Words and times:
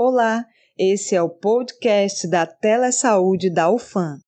Olá, 0.00 0.46
esse 0.78 1.16
é 1.16 1.20
o 1.20 1.28
podcast 1.28 2.30
da 2.30 2.46
Telesaúde 2.46 3.52
da 3.52 3.68
UFAM. 3.68 4.20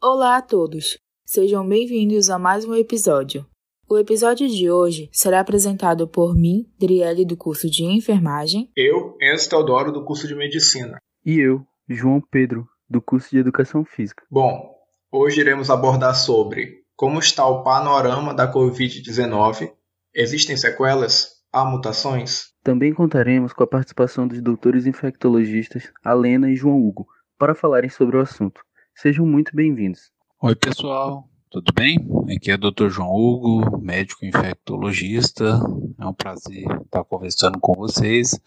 Olá 0.00 0.36
a 0.36 0.42
todos, 0.42 0.96
sejam 1.26 1.68
bem-vindos 1.68 2.30
a 2.30 2.38
mais 2.38 2.64
um 2.64 2.76
episódio. 2.76 3.44
O 3.90 3.98
episódio 3.98 4.48
de 4.48 4.70
hoje 4.70 5.10
será 5.10 5.40
apresentado 5.40 6.06
por 6.06 6.36
mim, 6.36 6.64
Driele, 6.78 7.26
do 7.26 7.36
curso 7.36 7.68
de 7.68 7.82
enfermagem. 7.82 8.70
Eu, 8.76 9.16
Enzo 9.20 9.50
Teodoro, 9.50 9.90
do 9.90 10.04
curso 10.04 10.28
de 10.28 10.36
medicina. 10.36 10.98
E 11.26 11.40
eu, 11.40 11.66
João 11.88 12.20
Pedro, 12.20 12.68
do 12.88 13.02
curso 13.02 13.30
de 13.30 13.38
educação 13.38 13.84
física. 13.84 14.22
Bom, 14.30 14.80
Hoje 15.14 15.42
iremos 15.42 15.68
abordar 15.68 16.14
sobre 16.14 16.86
como 16.96 17.18
está 17.18 17.46
o 17.46 17.62
panorama 17.62 18.32
da 18.32 18.50
Covid-19, 18.50 19.70
existem 20.14 20.56
sequelas, 20.56 21.32
há 21.52 21.66
mutações? 21.66 22.44
Também 22.64 22.94
contaremos 22.94 23.52
com 23.52 23.62
a 23.62 23.66
participação 23.66 24.26
dos 24.26 24.40
doutores 24.40 24.86
infectologistas 24.86 25.92
Alena 26.02 26.50
e 26.50 26.56
João 26.56 26.82
Hugo 26.82 27.06
para 27.38 27.54
falarem 27.54 27.90
sobre 27.90 28.16
o 28.16 28.20
assunto. 28.20 28.62
Sejam 28.94 29.26
muito 29.26 29.54
bem-vindos. 29.54 30.10
Oi, 30.40 30.56
pessoal. 30.56 31.28
Tudo 31.50 31.74
bem? 31.74 31.98
Aqui 32.34 32.50
é 32.50 32.54
o 32.54 32.70
Dr. 32.70 32.88
João 32.88 33.14
Hugo, 33.14 33.78
médico 33.82 34.24
infectologista. 34.24 35.60
É 36.00 36.06
um 36.06 36.14
prazer 36.14 36.64
estar 36.86 37.04
conversando 37.04 37.60
com 37.60 37.74
vocês. 37.74 38.40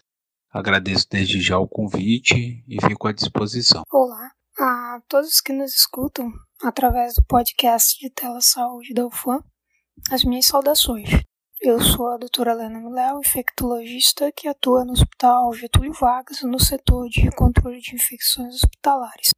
Agradeço 0.50 1.06
desde 1.08 1.40
já 1.40 1.60
o 1.60 1.68
convite 1.68 2.64
e 2.66 2.76
fico 2.88 3.06
à 3.06 3.12
disposição. 3.12 3.84
Olá 3.88 4.35
a 4.58 5.00
todos 5.08 5.40
que 5.40 5.52
nos 5.52 5.74
escutam 5.74 6.32
através 6.62 7.14
do 7.14 7.24
podcast 7.26 7.98
de 7.98 8.08
Telesaúde 8.08 8.94
da 8.94 9.06
UFAM, 9.06 9.42
as 10.10 10.24
minhas 10.24 10.46
saudações. 10.46 11.08
Eu 11.60 11.80
sou 11.80 12.08
a 12.08 12.16
doutora 12.16 12.52
Helena 12.52 12.80
Miléo, 12.80 13.18
infectologista 13.18 14.32
que 14.32 14.48
atua 14.48 14.84
no 14.84 14.92
Hospital 14.92 15.52
Getúlio 15.52 15.92
Vargas 15.92 16.42
no 16.42 16.58
setor 16.58 17.08
de 17.08 17.30
controle 17.32 17.80
de 17.80 17.94
infecções 17.94 18.54
hospitalares. 18.54 19.30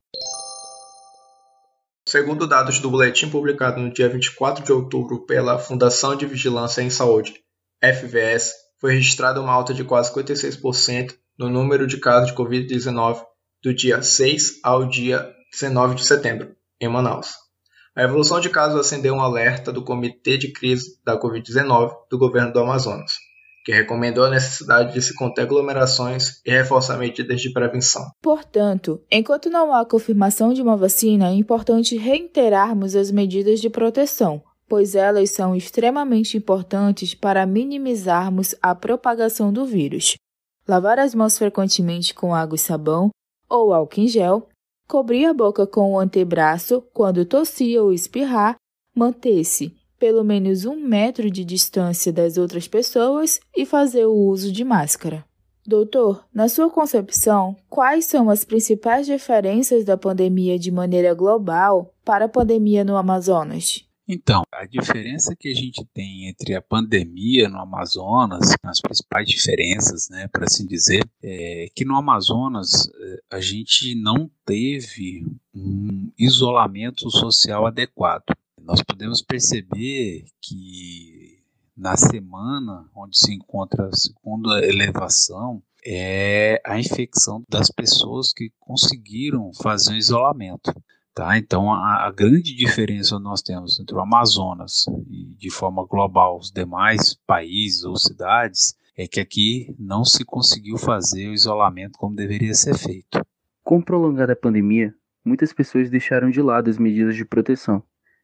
Segundo 2.08 2.46
dados 2.46 2.80
do 2.80 2.90
boletim 2.90 3.28
publicado 3.28 3.80
no 3.80 3.92
dia 3.92 4.08
24 4.08 4.64
de 4.64 4.72
outubro 4.72 5.26
pela 5.26 5.58
Fundação 5.58 6.16
de 6.16 6.26
Vigilância 6.26 6.80
em 6.80 6.90
Saúde, 6.90 7.34
FVS, 7.82 8.52
foi 8.80 8.94
registrada 8.94 9.40
uma 9.40 9.52
alta 9.52 9.74
de 9.74 9.84
quase 9.84 10.12
56% 10.12 11.14
no 11.36 11.48
número 11.48 11.86
de 11.86 11.98
casos 11.98 12.30
de 12.30 12.36
Covid-19 12.36 13.24
do 13.62 13.74
dia 13.74 14.02
6 14.02 14.60
ao 14.62 14.86
dia 14.86 15.34
19 15.52 15.96
de 15.96 16.06
setembro, 16.06 16.54
em 16.80 16.88
Manaus. 16.88 17.34
A 17.96 18.04
evolução 18.04 18.38
de 18.38 18.48
casos 18.48 18.78
acendeu 18.78 19.14
um 19.14 19.20
alerta 19.20 19.72
do 19.72 19.82
Comitê 19.82 20.38
de 20.38 20.52
Crise 20.52 21.00
da 21.04 21.20
Covid-19 21.20 21.92
do 22.08 22.16
governo 22.16 22.52
do 22.52 22.60
Amazonas, 22.60 23.16
que 23.64 23.72
recomendou 23.72 24.24
a 24.24 24.30
necessidade 24.30 24.94
de 24.94 25.02
se 25.02 25.14
conter 25.14 25.42
aglomerações 25.42 26.40
e 26.46 26.50
reforçar 26.52 26.96
medidas 26.96 27.40
de 27.40 27.52
prevenção. 27.52 28.08
Portanto, 28.22 29.02
enquanto 29.10 29.50
não 29.50 29.74
há 29.74 29.84
confirmação 29.84 30.54
de 30.54 30.62
uma 30.62 30.76
vacina, 30.76 31.28
é 31.28 31.32
importante 31.32 31.96
reiterarmos 31.96 32.94
as 32.94 33.10
medidas 33.10 33.60
de 33.60 33.68
proteção, 33.68 34.42
pois 34.68 34.94
elas 34.94 35.32
são 35.32 35.56
extremamente 35.56 36.36
importantes 36.36 37.14
para 37.14 37.46
minimizarmos 37.46 38.54
a 38.62 38.74
propagação 38.76 39.52
do 39.52 39.66
vírus. 39.66 40.14
Lavar 40.68 40.98
as 40.98 41.14
mãos 41.14 41.36
frequentemente 41.36 42.14
com 42.14 42.34
água 42.34 42.54
e 42.54 42.58
sabão, 42.58 43.10
ou 43.48 43.72
álcool 43.72 44.00
em 44.00 44.08
gel, 44.08 44.48
cobrir 44.88 45.26
a 45.26 45.34
boca 45.34 45.66
com 45.66 45.92
o 45.92 45.98
antebraço 45.98 46.82
quando 46.92 47.24
tossir 47.24 47.80
ou 47.80 47.92
espirrar, 47.92 48.56
manter-se 48.94 49.76
pelo 49.98 50.22
menos 50.22 50.64
um 50.64 50.76
metro 50.76 51.30
de 51.30 51.44
distância 51.44 52.12
das 52.12 52.38
outras 52.38 52.68
pessoas 52.68 53.40
e 53.56 53.66
fazer 53.66 54.06
o 54.06 54.14
uso 54.14 54.52
de 54.52 54.64
máscara. 54.64 55.24
Doutor, 55.66 56.24
na 56.32 56.48
sua 56.48 56.70
concepção, 56.70 57.54
quais 57.68 58.06
são 58.06 58.30
as 58.30 58.44
principais 58.44 59.06
diferenças 59.06 59.84
da 59.84 59.98
pandemia 59.98 60.58
de 60.58 60.70
maneira 60.70 61.12
global 61.12 61.92
para 62.04 62.24
a 62.24 62.28
pandemia 62.28 62.84
no 62.84 62.96
Amazonas? 62.96 63.87
Então, 64.10 64.42
a 64.50 64.64
diferença 64.64 65.36
que 65.36 65.48
a 65.48 65.54
gente 65.54 65.84
tem 65.92 66.28
entre 66.28 66.54
a 66.54 66.62
pandemia 66.62 67.46
no 67.46 67.58
Amazonas, 67.58 68.54
as 68.62 68.80
principais 68.80 69.28
diferenças, 69.28 70.08
né, 70.08 70.26
para 70.28 70.46
assim 70.46 70.66
dizer, 70.66 71.06
é 71.22 71.68
que 71.76 71.84
no 71.84 71.94
Amazonas 71.94 72.88
eh, 72.88 73.20
a 73.30 73.38
gente 73.38 73.94
não 73.94 74.30
teve 74.46 75.26
um 75.54 76.10
isolamento 76.18 77.10
social 77.10 77.66
adequado. 77.66 78.24
Nós 78.62 78.82
podemos 78.82 79.20
perceber 79.20 80.24
que 80.40 81.42
na 81.76 81.94
semana 81.94 82.88
onde 82.96 83.18
se 83.18 83.34
encontra 83.34 83.88
a 83.88 83.96
segunda 83.96 84.64
elevação 84.64 85.62
é 85.86 86.60
a 86.64 86.78
infecção 86.78 87.44
das 87.48 87.70
pessoas 87.70 88.32
que 88.32 88.50
conseguiram 88.58 89.52
fazer 89.54 89.92
o 89.92 89.96
isolamento. 89.96 90.74
Tá? 91.18 91.36
Então, 91.36 91.72
a, 91.72 92.06
a, 92.06 92.12
grande 92.12 92.54
diferença 92.54 93.18
nós 93.18 93.42
temos 93.42 93.80
entre 93.80 93.92
o 93.92 93.98
Amazonas 93.98 94.86
e, 95.10 95.34
de 95.36 95.50
forma 95.50 95.84
global, 95.84 96.38
os 96.38 96.48
demais 96.48 97.18
países 97.26 97.82
ou 97.82 97.96
cidades 97.96 98.78
é 98.96 99.04
que 99.08 99.18
aqui 99.18 99.74
não 99.80 100.04
se 100.04 100.24
conseguiu 100.24 100.78
fazer 100.78 101.26
o 101.26 101.34
isolamento 101.34 101.98
como 101.98 102.14
deveria 102.14 102.54
ser 102.54 102.78
feito. 102.78 103.20
Com 103.64 103.78
o 103.78 103.84
prolongar 103.84 104.28
da 104.28 104.36
pandemia, 104.36 104.94
muitas 105.24 105.52
pessoas 105.52 105.90
deixaram 105.90 106.30
de 106.30 106.40
lado 106.40 106.70
as 106.70 106.78
medidas 106.78 107.16
de 107.16 107.24
proteção. 107.24 107.82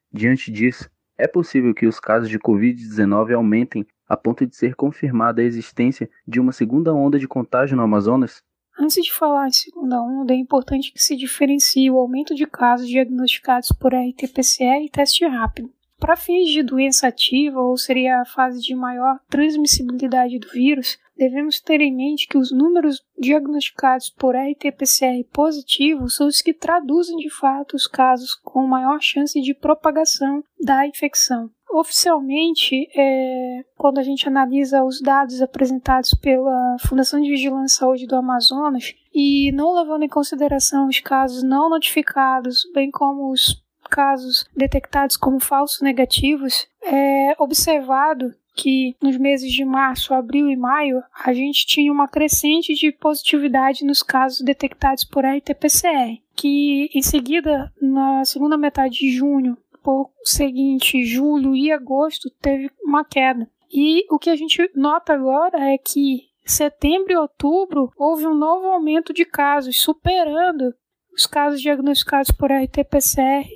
Diante 0.09 0.49
disso, 0.49 0.89
é 1.17 1.27
possível 1.27 1.73
que 1.73 1.87
os 1.87 1.99
casos 1.99 2.29
de 2.29 2.39
Covid-19 2.39 3.35
aumentem 3.35 3.85
a 4.07 4.15
ponto 4.15 4.47
de 4.47 4.55
ser 4.55 4.73
confirmada 4.73 5.41
a 5.41 5.45
existência 5.45 6.09
de 6.25 6.39
uma 6.39 6.53
segunda 6.53 6.93
onda 6.93 7.19
de 7.19 7.27
contágio 7.27 7.75
no 7.75 7.83
Amazonas? 7.83 8.41
Antes 8.77 9.03
de 9.03 9.13
falar 9.13 9.47
em 9.47 9.51
segunda 9.51 10.01
onda, 10.01 10.33
é 10.33 10.37
importante 10.37 10.91
que 10.91 11.01
se 11.01 11.15
diferencie 11.15 11.89
o 11.89 11.97
aumento 11.97 12.35
de 12.35 12.45
casos 12.45 12.87
diagnosticados 12.87 13.69
por 13.71 13.93
RT-PCR 13.93 14.83
e 14.83 14.89
teste 14.89 15.25
rápido. 15.25 15.71
Para 15.97 16.17
fins 16.17 16.49
de 16.51 16.61
doença 16.61 17.07
ativa, 17.07 17.61
ou 17.61 17.77
seria 17.77 18.19
a 18.19 18.25
fase 18.25 18.61
de 18.61 18.75
maior 18.75 19.17
transmissibilidade 19.29 20.37
do 20.37 20.49
vírus, 20.49 20.99
devemos 21.17 21.61
ter 21.61 21.79
em 21.79 21.95
mente 21.95 22.27
que 22.27 22.37
os 22.37 22.51
números 22.51 23.01
diagnosticados 23.17 24.09
por 24.09 24.35
RT-PCR 24.35 25.23
positivo 25.31 26.09
são 26.09 26.27
os 26.27 26.41
que 26.41 26.53
traduzem 26.53 27.15
de 27.15 27.29
fato 27.29 27.75
os 27.75 27.87
casos 27.87 28.35
com 28.35 28.67
maior 28.67 29.01
chance 29.01 29.39
de 29.41 29.53
propagação 29.53 30.43
da 30.61 30.85
infecção. 30.85 31.49
Oficialmente, 31.71 32.87
é, 32.95 33.65
quando 33.75 33.97
a 33.99 34.03
gente 34.03 34.27
analisa 34.27 34.83
os 34.83 35.01
dados 35.01 35.41
apresentados 35.41 36.13
pela 36.13 36.77
Fundação 36.79 37.19
de 37.21 37.29
Vigilância 37.29 37.75
e 37.75 37.79
Saúde 37.79 38.07
do 38.07 38.15
Amazonas, 38.15 38.93
e 39.13 39.51
não 39.51 39.73
levando 39.73 40.03
em 40.03 40.09
consideração 40.09 40.87
os 40.87 40.99
casos 40.99 41.43
não 41.43 41.69
notificados, 41.69 42.63
bem 42.73 42.89
como 42.91 43.31
os 43.31 43.61
casos 43.89 44.45
detectados 44.55 45.17
como 45.17 45.39
falsos 45.39 45.81
negativos, 45.81 46.67
é 46.81 47.35
observado 47.39 48.33
que 48.55 48.95
nos 49.01 49.17
meses 49.17 49.51
de 49.51 49.65
março, 49.65 50.13
abril 50.13 50.49
e 50.49 50.55
maio, 50.55 51.03
a 51.25 51.33
gente 51.33 51.65
tinha 51.65 51.91
uma 51.91 52.07
crescente 52.07 52.73
de 52.73 52.91
positividade 52.91 53.85
nos 53.85 54.01
casos 54.01 54.41
detectados 54.41 55.03
por 55.03 55.25
RT-PCR, 55.25 56.21
que 56.33 56.89
em 56.95 57.01
seguida, 57.01 57.71
na 57.81 58.23
segunda 58.23 58.57
metade 58.57 58.99
de 58.99 59.11
junho, 59.11 59.57
por 59.85 60.09
seguinte, 60.23 61.05
julho 61.05 61.55
e 61.55 61.71
agosto, 61.71 62.27
teve 62.41 62.71
uma 62.83 63.05
queda. 63.05 63.47
E 63.71 64.03
o 64.09 64.17
que 64.17 64.31
a 64.31 64.35
gente 64.35 64.67
nota 64.73 65.13
agora 65.13 65.59
é 65.59 65.77
que 65.77 66.23
setembro 66.43 67.13
e 67.13 67.15
outubro 67.15 67.91
houve 67.95 68.25
um 68.25 68.33
novo 68.33 68.65
aumento 68.65 69.13
de 69.13 69.23
casos, 69.23 69.79
superando 69.79 70.73
os 71.13 71.27
casos 71.27 71.61
diagnosticados 71.61 72.31
por 72.31 72.51
RT-PCR 72.51 73.47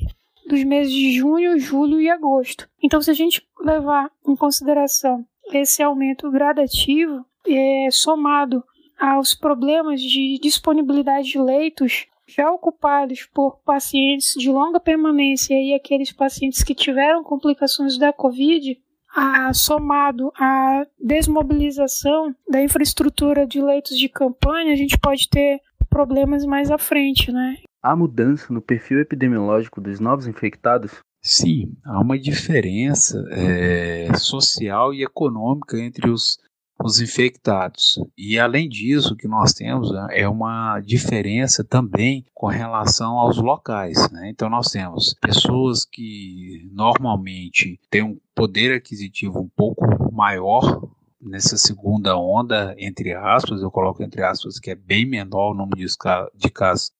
dos 0.47 0.63
meses 0.63 0.93
de 0.93 1.13
junho, 1.13 1.57
julho 1.57 1.99
e 1.99 2.07
agosto. 2.07 2.69
Então, 2.83 3.01
se 3.01 3.09
a 3.09 3.15
gente 3.15 3.43
levar 3.59 4.11
em 4.27 4.35
consideração 4.35 5.25
esse 5.51 5.81
aumento 5.81 6.29
gradativo, 6.29 7.25
é, 7.47 7.87
somado 7.91 8.63
aos 8.99 9.33
problemas 9.33 9.99
de 9.99 10.37
disponibilidade 10.39 11.29
de 11.29 11.39
leitos 11.39 12.05
já 12.29 12.51
ocupados 12.51 13.27
por 13.33 13.59
pacientes 13.65 14.33
de 14.37 14.49
longa 14.49 14.79
permanência 14.79 15.53
e 15.53 15.73
aqueles 15.73 16.11
pacientes 16.11 16.63
que 16.63 16.75
tiveram 16.75 17.23
complicações 17.23 17.97
da 17.97 18.13
Covid, 18.13 18.79
a, 19.15 19.53
somado 19.53 20.31
à 20.39 20.85
desmobilização 20.99 22.33
da 22.47 22.61
infraestrutura 22.61 23.45
de 23.45 23.61
leitos 23.61 23.97
de 23.97 24.07
campanha, 24.07 24.71
a 24.71 24.75
gente 24.75 24.97
pode 24.97 25.27
ter 25.29 25.59
problemas 25.89 26.45
mais 26.45 26.69
à 26.69 26.77
frente, 26.77 27.31
né? 27.31 27.57
Há 27.81 27.95
mudança 27.95 28.53
no 28.53 28.61
perfil 28.61 28.99
epidemiológico 28.99 29.81
dos 29.81 29.99
novos 29.99 30.27
infectados? 30.27 30.91
Sim, 31.21 31.73
há 31.83 31.99
uma 31.99 32.17
diferença 32.17 33.25
é, 33.31 34.13
social 34.15 34.93
e 34.93 35.03
econômica 35.03 35.77
entre 35.77 36.09
os 36.09 36.37
os 36.83 36.99
infectados. 36.99 37.99
E 38.17 38.39
além 38.39 38.69
disso, 38.69 39.13
o 39.13 39.17
que 39.17 39.27
nós 39.27 39.53
temos 39.53 39.91
né, 39.91 40.07
é 40.11 40.27
uma 40.27 40.79
diferença 40.79 41.63
também 41.63 42.25
com 42.33 42.47
relação 42.47 43.17
aos 43.17 43.37
locais. 43.37 44.09
Né? 44.11 44.29
Então, 44.29 44.49
nós 44.49 44.67
temos 44.67 45.13
pessoas 45.21 45.83
que 45.85 46.69
normalmente 46.71 47.79
têm 47.89 48.03
um 48.03 48.17
poder 48.33 48.75
aquisitivo 48.75 49.39
um 49.39 49.49
pouco 49.49 50.11
maior 50.11 50.89
nessa 51.21 51.57
segunda 51.57 52.17
onda, 52.17 52.73
entre 52.77 53.13
aspas, 53.13 53.61
eu 53.61 53.69
coloco 53.69 54.01
entre 54.01 54.23
aspas, 54.23 54.57
que 54.57 54.71
é 54.71 54.75
bem 54.75 55.05
menor 55.05 55.51
o 55.51 55.53
número 55.53 55.85
de 56.33 56.49
casos 56.49 56.93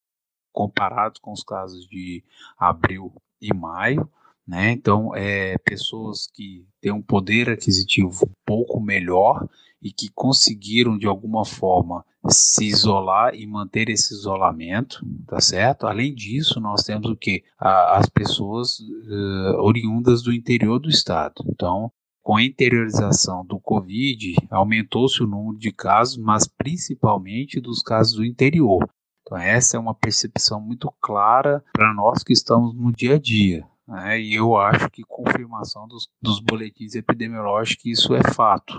comparados 0.52 1.20
com 1.22 1.32
os 1.32 1.42
casos 1.42 1.88
de 1.88 2.22
abril 2.58 3.14
e 3.42 3.54
maio. 3.54 4.10
Né? 4.46 4.72
Então, 4.72 5.16
é, 5.16 5.58
pessoas 5.60 6.28
que 6.34 6.66
têm 6.82 6.92
um 6.92 7.02
poder 7.02 7.50
aquisitivo 7.50 8.26
um 8.26 8.34
pouco 8.46 8.82
melhor 8.82 9.48
e 9.82 9.92
que 9.92 10.10
conseguiram 10.10 10.98
de 10.98 11.08
alguma 11.08 11.46
forma 11.46 12.04
se 12.28 12.66
isolar 12.66 13.34
e 13.34 13.48
manter 13.48 13.90
esse 13.90 14.14
isolamento, 14.14 15.06
tá 15.26 15.40
certo? 15.40 15.88
Além 15.88 16.14
disso, 16.14 16.60
nós 16.60 16.84
temos 16.84 17.10
o 17.10 17.16
que? 17.16 17.44
As 17.58 18.08
pessoas 18.10 18.80
uh, 18.80 19.62
oriundas 19.62 20.22
do 20.22 20.34
interior 20.34 20.80
do 20.80 20.90
estado. 20.90 21.44
Então, 21.48 21.92
com 22.22 22.36
a 22.36 22.44
interiorização 22.44 23.46
do 23.46 23.60
Covid, 23.60 24.36
aumentou-se 24.52 25.24
o 25.24 25.28
número 25.28 25.58
de 25.58 25.72
casos, 25.72 26.18
mas 26.18 26.48
principalmente 26.48 27.60
dos 27.60 27.82
casos 27.82 28.16
do 28.16 28.26
interior. 28.26 28.88
Então, 29.22 29.38
essa 29.38 29.78
é 29.78 29.80
uma 29.80 29.94
percepção 29.94 30.60
muito 30.60 30.92
clara 31.00 31.64
para 31.72 31.94
nós 31.94 32.24
que 32.24 32.34
estamos 32.34 32.76
no 32.76 32.92
dia 32.92 33.16
a 33.16 33.20
dia. 33.20 33.66
Né? 33.90 34.22
E 34.22 34.36
eu 34.36 34.56
acho 34.56 34.88
que 34.92 35.02
confirmação 35.04 35.88
dos, 35.88 36.08
dos 36.22 36.40
boletins 36.40 36.94
epidemiológicos, 36.94 37.86
isso 37.86 38.14
é 38.14 38.22
fato, 38.34 38.78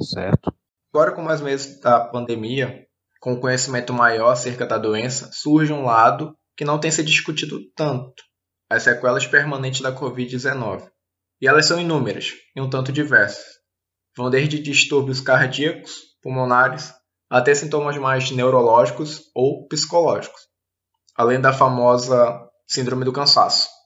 certo? 0.00 0.52
Agora, 0.92 1.12
com 1.12 1.22
mais 1.22 1.40
meses 1.40 1.80
da 1.80 2.00
pandemia, 2.00 2.84
com 3.20 3.38
conhecimento 3.38 3.92
maior 3.92 4.30
acerca 4.32 4.66
da 4.66 4.76
doença, 4.76 5.30
surge 5.32 5.72
um 5.72 5.84
lado 5.84 6.36
que 6.56 6.64
não 6.64 6.80
tem 6.80 6.90
sido 6.90 7.06
discutido 7.06 7.60
tanto: 7.76 8.20
as 8.68 8.82
sequelas 8.82 9.24
permanentes 9.28 9.80
da 9.80 9.94
Covid-19. 9.94 10.88
E 11.40 11.46
elas 11.46 11.66
são 11.66 11.80
inúmeras 11.80 12.32
e 12.56 12.60
um 12.60 12.68
tanto 12.68 12.90
diversas. 12.90 13.44
Vão 14.16 14.28
desde 14.28 14.58
distúrbios 14.58 15.20
cardíacos, 15.20 16.00
pulmonares, 16.20 16.92
até 17.30 17.54
sintomas 17.54 17.96
mais 17.96 18.32
neurológicos 18.32 19.22
ou 19.36 19.68
psicológicos, 19.68 20.40
além 21.14 21.40
da 21.40 21.52
famosa 21.52 22.40
síndrome 22.66 23.04
do 23.04 23.12
cansaço. 23.12 23.77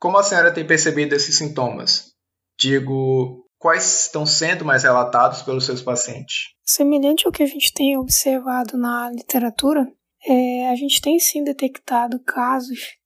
Como 0.00 0.16
a 0.16 0.22
senhora 0.22 0.52
tem 0.52 0.66
percebido 0.66 1.14
esses 1.14 1.36
sintomas? 1.36 2.14
Digo, 2.58 3.46
quais 3.58 4.06
estão 4.06 4.24
sendo 4.24 4.64
mais 4.64 4.82
relatados 4.82 5.42
pelos 5.42 5.66
seus 5.66 5.82
pacientes? 5.82 6.54
Semelhante 6.64 7.26
ao 7.26 7.32
que 7.32 7.42
a 7.42 7.46
gente 7.46 7.70
tem 7.74 7.98
observado 7.98 8.78
na 8.78 9.10
literatura, 9.10 9.86
é, 10.26 10.70
a 10.70 10.74
gente 10.74 11.02
tem 11.02 11.18
sim 11.18 11.44
detectado 11.44 12.18
casos 12.20 12.96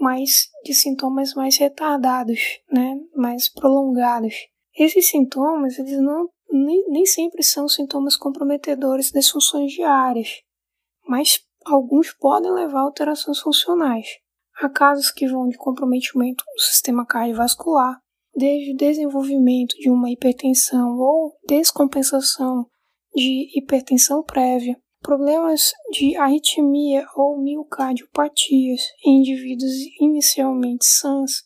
mais 0.00 0.48
de 0.64 0.72
sintomas 0.72 1.34
mais 1.34 1.58
retardados, 1.58 2.40
né, 2.72 2.96
mais 3.14 3.52
prolongados. 3.52 4.34
Esses 4.74 5.10
sintomas, 5.10 5.78
eles 5.78 6.00
não 6.00 6.30
nem, 6.50 6.88
nem 6.88 7.04
sempre 7.04 7.42
são 7.42 7.68
sintomas 7.68 8.16
comprometedores 8.16 9.12
das 9.12 9.28
funções 9.28 9.72
diárias, 9.72 10.40
mas 11.06 11.40
alguns 11.66 12.10
podem 12.12 12.50
levar 12.52 12.78
a 12.78 12.82
alterações 12.84 13.38
funcionais. 13.38 14.06
Há 14.60 14.68
casos 14.68 15.12
que 15.12 15.28
vão 15.28 15.48
de 15.48 15.56
comprometimento 15.56 16.42
do 16.54 16.60
sistema 16.60 17.06
cardiovascular, 17.06 18.00
desde 18.34 18.72
o 18.72 18.76
desenvolvimento 18.76 19.76
de 19.76 19.88
uma 19.88 20.10
hipertensão 20.10 20.98
ou 20.98 21.32
descompensação 21.46 22.66
de 23.14 23.56
hipertensão 23.56 24.22
prévia, 24.22 24.76
problemas 25.00 25.72
de 25.92 26.16
arritmia 26.16 27.06
ou 27.14 27.40
miocardiopatias 27.40 28.82
em 29.06 29.20
indivíduos 29.20 29.72
inicialmente 30.00 30.86
sãs, 30.86 31.44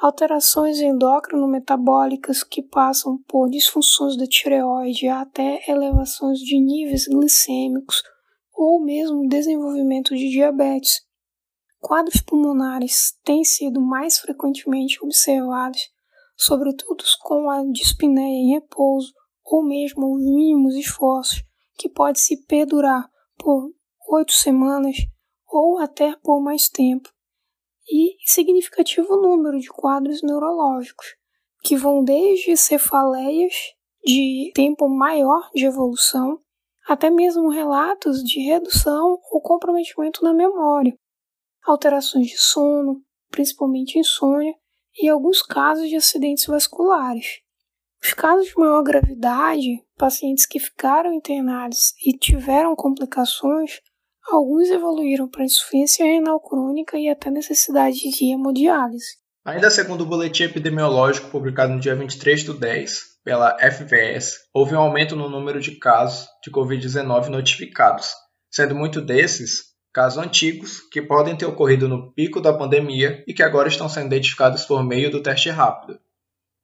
alterações 0.00 0.80
endócrino-metabólicas 0.80 2.42
que 2.42 2.62
passam 2.62 3.18
por 3.28 3.48
disfunções 3.48 4.16
da 4.16 4.26
tireoide 4.26 5.06
até 5.08 5.60
elevações 5.68 6.38
de 6.40 6.60
níveis 6.60 7.06
glicêmicos 7.06 8.02
ou 8.52 8.82
mesmo 8.82 9.28
desenvolvimento 9.28 10.16
de 10.16 10.28
diabetes, 10.28 11.07
Quadros 11.80 12.20
pulmonares 12.20 13.16
têm 13.24 13.44
sido 13.44 13.80
mais 13.80 14.18
frequentemente 14.18 14.98
observados, 15.02 15.80
sobretudo 16.36 17.04
com 17.22 17.48
a 17.48 17.62
dispneia 17.70 18.26
em 18.26 18.54
repouso 18.54 19.12
ou 19.44 19.64
mesmo 19.64 20.14
os 20.14 20.22
mínimos 20.22 20.74
esforços, 20.74 21.42
que 21.76 21.88
pode 21.88 22.20
se 22.20 22.44
perdurar 22.46 23.08
por 23.38 23.72
oito 24.10 24.32
semanas 24.32 24.96
ou 25.46 25.78
até 25.78 26.14
por 26.22 26.40
mais 26.40 26.68
tempo, 26.68 27.08
e 27.90 28.16
significativo 28.26 29.16
número 29.16 29.58
de 29.58 29.68
quadros 29.68 30.22
neurológicos, 30.22 31.06
que 31.62 31.76
vão 31.76 32.04
desde 32.04 32.56
cefaleias 32.56 33.54
de 34.04 34.52
tempo 34.54 34.88
maior 34.88 35.48
de 35.54 35.64
evolução, 35.64 36.40
até 36.86 37.08
mesmo 37.08 37.50
relatos 37.50 38.22
de 38.22 38.40
redução 38.40 39.18
ou 39.30 39.40
comprometimento 39.40 40.22
da 40.22 40.32
memória, 40.32 40.98
alterações 41.70 42.28
de 42.28 42.38
sono, 42.38 43.02
principalmente 43.30 43.98
insônia, 43.98 44.54
e 45.00 45.08
alguns 45.08 45.42
casos 45.42 45.88
de 45.88 45.96
acidentes 45.96 46.46
vasculares. 46.46 47.40
Os 48.02 48.14
casos 48.14 48.48
de 48.48 48.58
maior 48.58 48.82
gravidade, 48.82 49.84
pacientes 49.96 50.46
que 50.46 50.60
ficaram 50.60 51.12
internados 51.12 51.92
e 52.04 52.16
tiveram 52.16 52.74
complicações, 52.76 53.80
alguns 54.30 54.68
evoluíram 54.70 55.28
para 55.28 55.44
insuficiência 55.44 56.04
renal 56.04 56.40
crônica 56.40 56.96
e 56.96 57.08
até 57.08 57.30
necessidade 57.30 57.96
de 57.98 58.32
hemodiálise. 58.32 59.16
Ainda 59.44 59.70
segundo 59.70 60.02
o 60.02 60.06
boletim 60.06 60.44
epidemiológico 60.44 61.30
publicado 61.30 61.72
no 61.72 61.80
dia 61.80 61.96
23 61.96 62.44
de 62.44 62.52
10 62.52 63.02
pela 63.24 63.56
FVS, 63.58 64.36
houve 64.52 64.74
um 64.74 64.80
aumento 64.80 65.16
no 65.16 65.28
número 65.28 65.60
de 65.60 65.72
casos 65.78 66.28
de 66.42 66.50
Covid-19 66.50 67.28
notificados, 67.28 68.12
sendo 68.50 68.74
muito 68.74 69.00
desses 69.00 69.67
casos 69.98 70.22
antigos 70.22 70.78
que 70.92 71.02
podem 71.02 71.36
ter 71.36 71.44
ocorrido 71.44 71.88
no 71.88 72.12
pico 72.12 72.40
da 72.40 72.56
pandemia 72.56 73.24
e 73.26 73.34
que 73.34 73.42
agora 73.42 73.66
estão 73.66 73.88
sendo 73.88 74.06
identificados 74.06 74.64
por 74.64 74.80
meio 74.84 75.10
do 75.10 75.20
teste 75.20 75.50
rápido. 75.50 75.98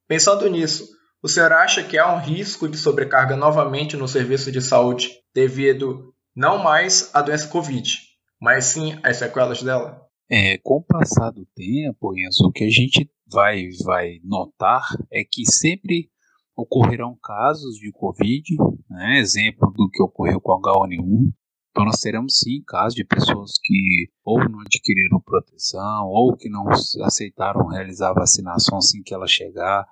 Pensando 0.07 0.49
nisso, 0.49 0.87
o 1.21 1.27
senhor 1.27 1.51
acha 1.51 1.83
que 1.83 1.97
há 1.97 2.15
um 2.15 2.19
risco 2.19 2.65
de 2.65 2.77
sobrecarga 2.77 3.35
novamente 3.35 3.97
no 3.97 4.07
serviço 4.07 4.53
de 4.53 4.61
saúde 4.61 5.09
devido 5.33 6.13
não 6.33 6.63
mais 6.63 7.13
à 7.13 7.21
doença 7.21 7.49
Covid, 7.49 7.91
mas 8.39 8.67
sim 8.67 8.97
às 9.03 9.17
sequelas 9.17 9.61
dela? 9.61 10.01
É, 10.31 10.57
com 10.63 10.77
o 10.77 10.83
passar 10.85 11.31
do 11.31 11.45
tempo, 11.53 12.17
Enzo, 12.17 12.47
o 12.47 12.51
que 12.53 12.63
a 12.63 12.69
gente 12.69 13.11
vai, 13.29 13.67
vai 13.83 14.13
notar 14.23 14.81
é 15.11 15.25
que 15.29 15.45
sempre 15.45 16.09
ocorrerão 16.55 17.17
casos 17.21 17.75
de 17.75 17.91
Covid, 17.91 18.55
né, 18.89 19.19
exemplo 19.19 19.73
do 19.75 19.89
que 19.89 20.01
ocorreu 20.01 20.39
com 20.39 20.53
o 20.53 20.61
H1N1, 20.61 21.33
então 21.75 21.83
nós 21.83 21.99
teremos 21.99 22.37
sim 22.37 22.63
casos 22.65 22.95
de 22.95 23.03
pessoas 23.03 23.51
que 23.61 24.09
ou 24.23 24.39
não 24.49 24.61
adquiriram 24.61 25.19
proteção, 25.19 26.07
ou 26.07 26.33
que 26.33 26.47
não 26.47 26.69
aceitaram 27.03 27.67
realizar 27.67 28.11
a 28.11 28.13
vacinação 28.13 28.77
assim 28.77 29.03
que 29.03 29.13
ela 29.13 29.27
chegar, 29.27 29.85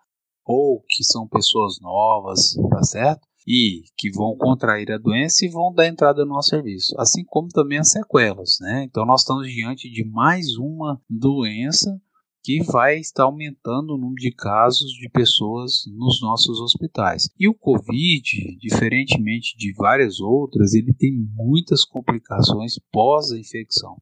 ou 0.46 0.82
que 0.88 1.04
são 1.04 1.28
pessoas 1.28 1.82
novas, 1.82 2.54
tá 2.70 2.84
certo? 2.84 3.28
E 3.46 3.82
que 3.98 4.10
vão 4.12 4.38
contrair 4.38 4.94
a 4.94 4.98
doença 4.98 5.46
e 5.46 5.50
vão 5.50 5.74
dar 5.74 5.86
entrada 5.86 6.24
no 6.24 6.36
nosso 6.36 6.52
serviço, 6.52 6.96
assim 6.98 7.25
como 7.25 7.50
também 7.50 7.80
as 7.80 7.92
sequelas, 7.92 8.60
né? 8.62 8.86
Então 8.86 9.06
nós 9.06 9.20
estamos 9.20 9.46
diante 9.46 9.92
de 9.92 10.06
mais 10.06 10.56
uma 10.56 11.02
doença 11.10 12.02
que 12.44 12.62
vai 12.64 12.98
estar 12.98 13.24
aumentando 13.24 13.94
o 13.94 13.98
número 13.98 14.16
de 14.16 14.32
casos 14.32 14.92
de 14.92 15.10
pessoas 15.10 15.86
nos 15.88 16.22
nossos 16.22 16.60
hospitais. 16.60 17.30
E 17.40 17.48
o 17.48 17.54
Covid, 17.54 18.58
diferentemente 18.60 19.56
de 19.58 19.74
várias 19.74 20.20
outras, 20.20 20.74
ele 20.74 20.94
tem 20.94 21.14
muitas 21.36 21.86
complicações 21.86 22.78
pós 22.92 23.32
a 23.32 23.40
infecção. 23.40 23.98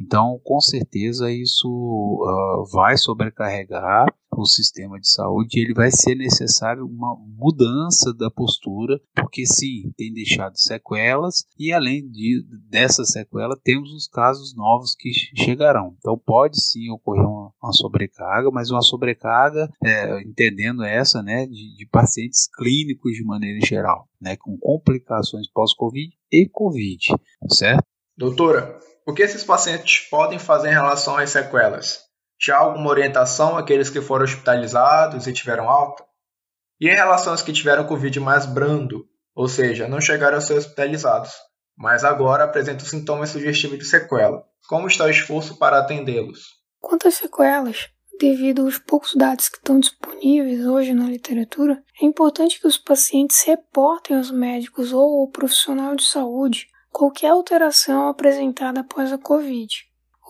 Então, 0.00 0.40
com 0.42 0.60
certeza, 0.60 1.30
isso 1.30 1.68
uh, 1.68 2.64
vai 2.72 2.96
sobrecarregar 2.96 4.06
o 4.36 4.44
sistema 4.44 4.98
de 4.98 5.08
saúde 5.08 5.58
e 5.58 5.62
ele 5.62 5.74
vai 5.74 5.90
ser 5.90 6.16
necessário 6.16 6.84
uma 6.84 7.16
mudança 7.16 8.12
da 8.12 8.30
postura, 8.30 9.00
porque 9.14 9.46
sim, 9.46 9.92
tem 9.96 10.12
deixado 10.12 10.56
sequelas 10.56 11.44
e 11.58 11.72
além 11.72 12.08
de, 12.08 12.44
dessa 12.68 13.04
sequela, 13.04 13.56
temos 13.62 13.92
os 13.92 14.08
casos 14.08 14.54
novos 14.56 14.94
que 14.94 15.12
chegarão. 15.12 15.94
Então, 15.98 16.18
pode 16.18 16.60
sim 16.60 16.90
ocorrer 16.90 17.24
uma, 17.24 17.52
uma 17.62 17.72
sobrecarga, 17.72 18.50
mas 18.50 18.70
uma 18.70 18.82
sobrecarga, 18.82 19.68
é, 19.84 20.20
entendendo 20.22 20.82
essa, 20.82 21.22
né, 21.22 21.46
de, 21.46 21.76
de 21.76 21.86
pacientes 21.86 22.48
clínicos 22.48 23.12
de 23.12 23.24
maneira 23.24 23.64
geral, 23.64 24.08
né, 24.20 24.36
com 24.36 24.56
complicações 24.58 25.48
pós-Covid 25.50 26.12
e 26.32 26.48
Covid, 26.48 27.14
certo? 27.48 27.84
Doutora, 28.16 28.78
o 29.06 29.12
que 29.12 29.22
esses 29.22 29.44
pacientes 29.44 30.00
podem 30.08 30.38
fazer 30.38 30.68
em 30.68 30.74
relação 30.74 31.16
às 31.16 31.30
sequelas? 31.30 32.00
Já 32.40 32.56
alguma 32.56 32.90
orientação 32.90 33.56
àqueles 33.56 33.90
que 33.90 34.00
foram 34.00 34.24
hospitalizados 34.24 35.26
e 35.26 35.32
tiveram 35.32 35.68
alta? 35.68 36.04
E 36.80 36.88
em 36.88 36.94
relação 36.94 37.32
aos 37.32 37.42
que 37.42 37.52
tiveram 37.52 37.86
Covid 37.86 38.18
mais 38.20 38.46
brando, 38.46 39.06
ou 39.34 39.46
seja, 39.46 39.86
não 39.88 40.00
chegaram 40.00 40.38
a 40.38 40.40
ser 40.40 40.54
hospitalizados, 40.54 41.32
mas 41.76 42.02
agora 42.02 42.44
apresentam 42.44 42.86
sintomas 42.86 43.30
sugestivos 43.30 43.78
de 43.78 43.84
sequela. 43.84 44.42
Como 44.68 44.86
está 44.86 45.04
o 45.04 45.10
esforço 45.10 45.58
para 45.58 45.78
atendê-los? 45.78 46.54
Quanto 46.80 47.06
às 47.06 47.14
sequelas, 47.14 47.88
devido 48.18 48.62
aos 48.62 48.78
poucos 48.78 49.14
dados 49.14 49.48
que 49.48 49.58
estão 49.58 49.78
disponíveis 49.78 50.64
hoje 50.66 50.94
na 50.94 51.06
literatura, 51.06 51.82
é 52.00 52.06
importante 52.06 52.58
que 52.58 52.66
os 52.66 52.78
pacientes 52.78 53.42
reportem 53.42 54.16
aos 54.16 54.30
médicos 54.30 54.92
ou 54.92 55.20
ao 55.20 55.28
profissional 55.28 55.94
de 55.94 56.04
saúde 56.04 56.68
qualquer 56.94 57.30
alteração 57.30 58.06
apresentada 58.06 58.80
após 58.80 59.12
a 59.12 59.18
Covid. 59.18 59.68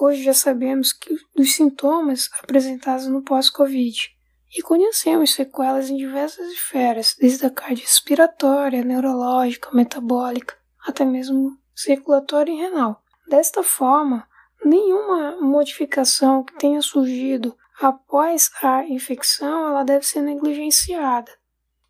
Hoje 0.00 0.22
já 0.22 0.32
sabemos 0.32 0.94
que 0.94 1.14
dos 1.36 1.54
sintomas 1.54 2.30
apresentados 2.42 3.06
no 3.06 3.22
pós-Covid 3.22 4.10
e 4.56 4.62
conhecemos 4.62 5.34
sequelas 5.34 5.90
em 5.90 5.96
diversas 5.96 6.50
esferas, 6.52 7.14
desde 7.20 7.44
a 7.44 7.50
cardiorrespiratória, 7.50 8.82
neurológica, 8.82 9.70
metabólica, 9.74 10.56
até 10.86 11.04
mesmo 11.04 11.54
circulatória 11.74 12.50
e 12.50 12.56
renal. 12.56 13.02
Desta 13.28 13.62
forma, 13.62 14.26
nenhuma 14.64 15.38
modificação 15.42 16.42
que 16.42 16.56
tenha 16.56 16.80
surgido 16.80 17.54
após 17.78 18.50
a 18.62 18.86
infecção 18.86 19.68
ela 19.68 19.84
deve 19.84 20.06
ser 20.06 20.22
negligenciada, 20.22 21.30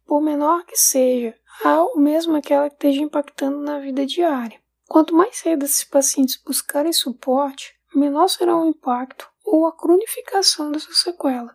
por 0.05 0.21
menor 0.21 0.65
que 0.65 0.77
seja, 0.77 1.33
ou 1.65 1.97
mesmo 1.97 2.37
aquela 2.37 2.69
que 2.69 2.75
esteja 2.75 3.03
impactando 3.03 3.59
na 3.59 3.79
vida 3.79 4.05
diária. 4.05 4.64
Quanto 4.95 5.13
mais 5.13 5.39
cedo 5.39 5.65
esses 5.65 5.83
pacientes 5.83 6.41
buscarem 6.41 6.93
suporte, 6.93 7.75
menor 7.93 8.29
será 8.29 8.57
o 8.57 8.65
impacto 8.65 9.29
ou 9.45 9.67
a 9.67 9.77
cronificação 9.77 10.71
dessa 10.71 10.93
sequela. 10.93 11.53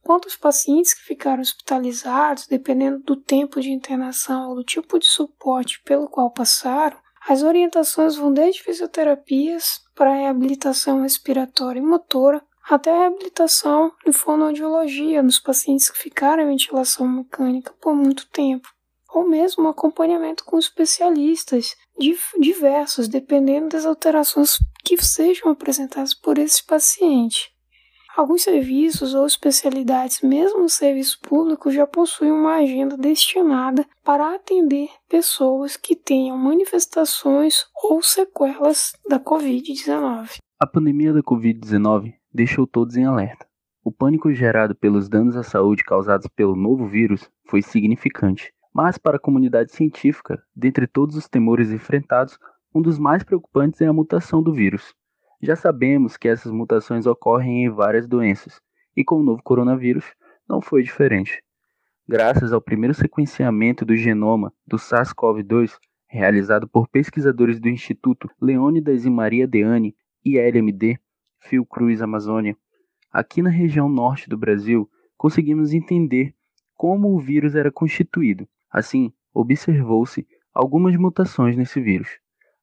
Quanto 0.00 0.24
aos 0.24 0.36
pacientes 0.36 0.94
que 0.94 1.02
ficaram 1.02 1.42
hospitalizados, 1.42 2.46
dependendo 2.46 3.00
do 3.00 3.14
tempo 3.14 3.60
de 3.60 3.70
internação 3.70 4.48
ou 4.48 4.54
do 4.54 4.64
tipo 4.64 4.98
de 4.98 5.04
suporte 5.04 5.82
pelo 5.82 6.08
qual 6.08 6.30
passaram, 6.30 6.96
as 7.28 7.42
orientações 7.42 8.16
vão 8.16 8.32
desde 8.32 8.62
fisioterapias 8.62 9.82
para 9.94 10.14
reabilitação 10.14 11.02
respiratória 11.02 11.80
e 11.80 11.82
motora 11.82 12.42
até 12.70 12.90
a 12.90 13.00
reabilitação 13.00 13.92
de 14.02 14.14
fonoaudiologia 14.14 15.22
nos 15.22 15.38
pacientes 15.38 15.90
que 15.90 15.98
ficaram 15.98 16.42
em 16.42 16.46
ventilação 16.46 17.06
mecânica 17.06 17.74
por 17.82 17.94
muito 17.94 18.26
tempo, 18.30 18.66
ou 19.08 19.28
mesmo 19.28 19.68
acompanhamento 19.68 20.44
com 20.44 20.58
especialistas 20.58 21.76
diversos, 22.38 23.08
dependendo 23.08 23.70
das 23.70 23.86
alterações 23.86 24.58
que 24.84 24.96
sejam 25.02 25.50
apresentadas 25.50 26.14
por 26.14 26.38
esse 26.38 26.64
paciente. 26.64 27.52
Alguns 28.18 28.42
serviços 28.42 29.14
ou 29.14 29.24
especialidades, 29.26 30.22
mesmo 30.22 30.62
no 30.62 30.68
serviço 30.68 31.20
público, 31.20 31.70
já 31.70 31.86
possuem 31.86 32.32
uma 32.32 32.56
agenda 32.56 32.96
destinada 32.96 33.86
para 34.02 34.34
atender 34.34 34.88
pessoas 35.08 35.76
que 35.76 35.94
tenham 35.94 36.36
manifestações 36.36 37.64
ou 37.84 38.02
sequelas 38.02 38.92
da 39.08 39.20
Covid-19. 39.20 40.38
A 40.60 40.66
pandemia 40.66 41.12
da 41.12 41.22
Covid-19 41.22 42.12
deixou 42.34 42.66
todos 42.66 42.96
em 42.96 43.04
alerta. 43.04 43.46
O 43.84 43.92
pânico 43.92 44.32
gerado 44.32 44.74
pelos 44.74 45.08
danos 45.08 45.36
à 45.36 45.44
saúde 45.44 45.84
causados 45.84 46.26
pelo 46.34 46.56
novo 46.56 46.88
vírus 46.88 47.30
foi 47.46 47.62
significante, 47.62 48.52
mas 48.80 48.96
para 48.96 49.16
a 49.16 49.20
comunidade 49.20 49.74
científica, 49.74 50.40
dentre 50.54 50.86
todos 50.86 51.16
os 51.16 51.26
temores 51.26 51.72
enfrentados, 51.72 52.38
um 52.72 52.80
dos 52.80 52.96
mais 52.96 53.24
preocupantes 53.24 53.80
é 53.80 53.86
a 53.86 53.92
mutação 53.92 54.40
do 54.40 54.52
vírus. 54.52 54.94
Já 55.42 55.56
sabemos 55.56 56.16
que 56.16 56.28
essas 56.28 56.52
mutações 56.52 57.04
ocorrem 57.04 57.64
em 57.64 57.70
várias 57.70 58.06
doenças, 58.06 58.60
e 58.96 59.02
com 59.02 59.16
o 59.16 59.24
novo 59.24 59.42
coronavírus 59.42 60.04
não 60.48 60.60
foi 60.60 60.84
diferente. 60.84 61.42
Graças 62.06 62.52
ao 62.52 62.60
primeiro 62.60 62.94
sequenciamento 62.94 63.84
do 63.84 63.96
genoma 63.96 64.52
do 64.64 64.76
SARS-CoV-2, 64.76 65.76
realizado 66.06 66.68
por 66.68 66.86
pesquisadores 66.86 67.58
do 67.58 67.68
Instituto 67.68 68.30
Leônidas 68.40 69.04
e 69.04 69.10
Maria 69.10 69.48
Deane, 69.48 69.92
ILMD, 70.24 71.00
Fiocruz 71.40 72.00
Amazônia, 72.00 72.56
aqui 73.10 73.42
na 73.42 73.50
região 73.50 73.88
norte 73.88 74.28
do 74.28 74.38
Brasil, 74.38 74.88
conseguimos 75.16 75.72
entender 75.72 76.32
como 76.76 77.12
o 77.12 77.18
vírus 77.18 77.56
era 77.56 77.72
constituído. 77.72 78.46
Assim, 78.70 79.12
observou-se 79.32 80.26
algumas 80.52 80.96
mutações 80.96 81.56
nesse 81.56 81.80
vírus. 81.80 82.08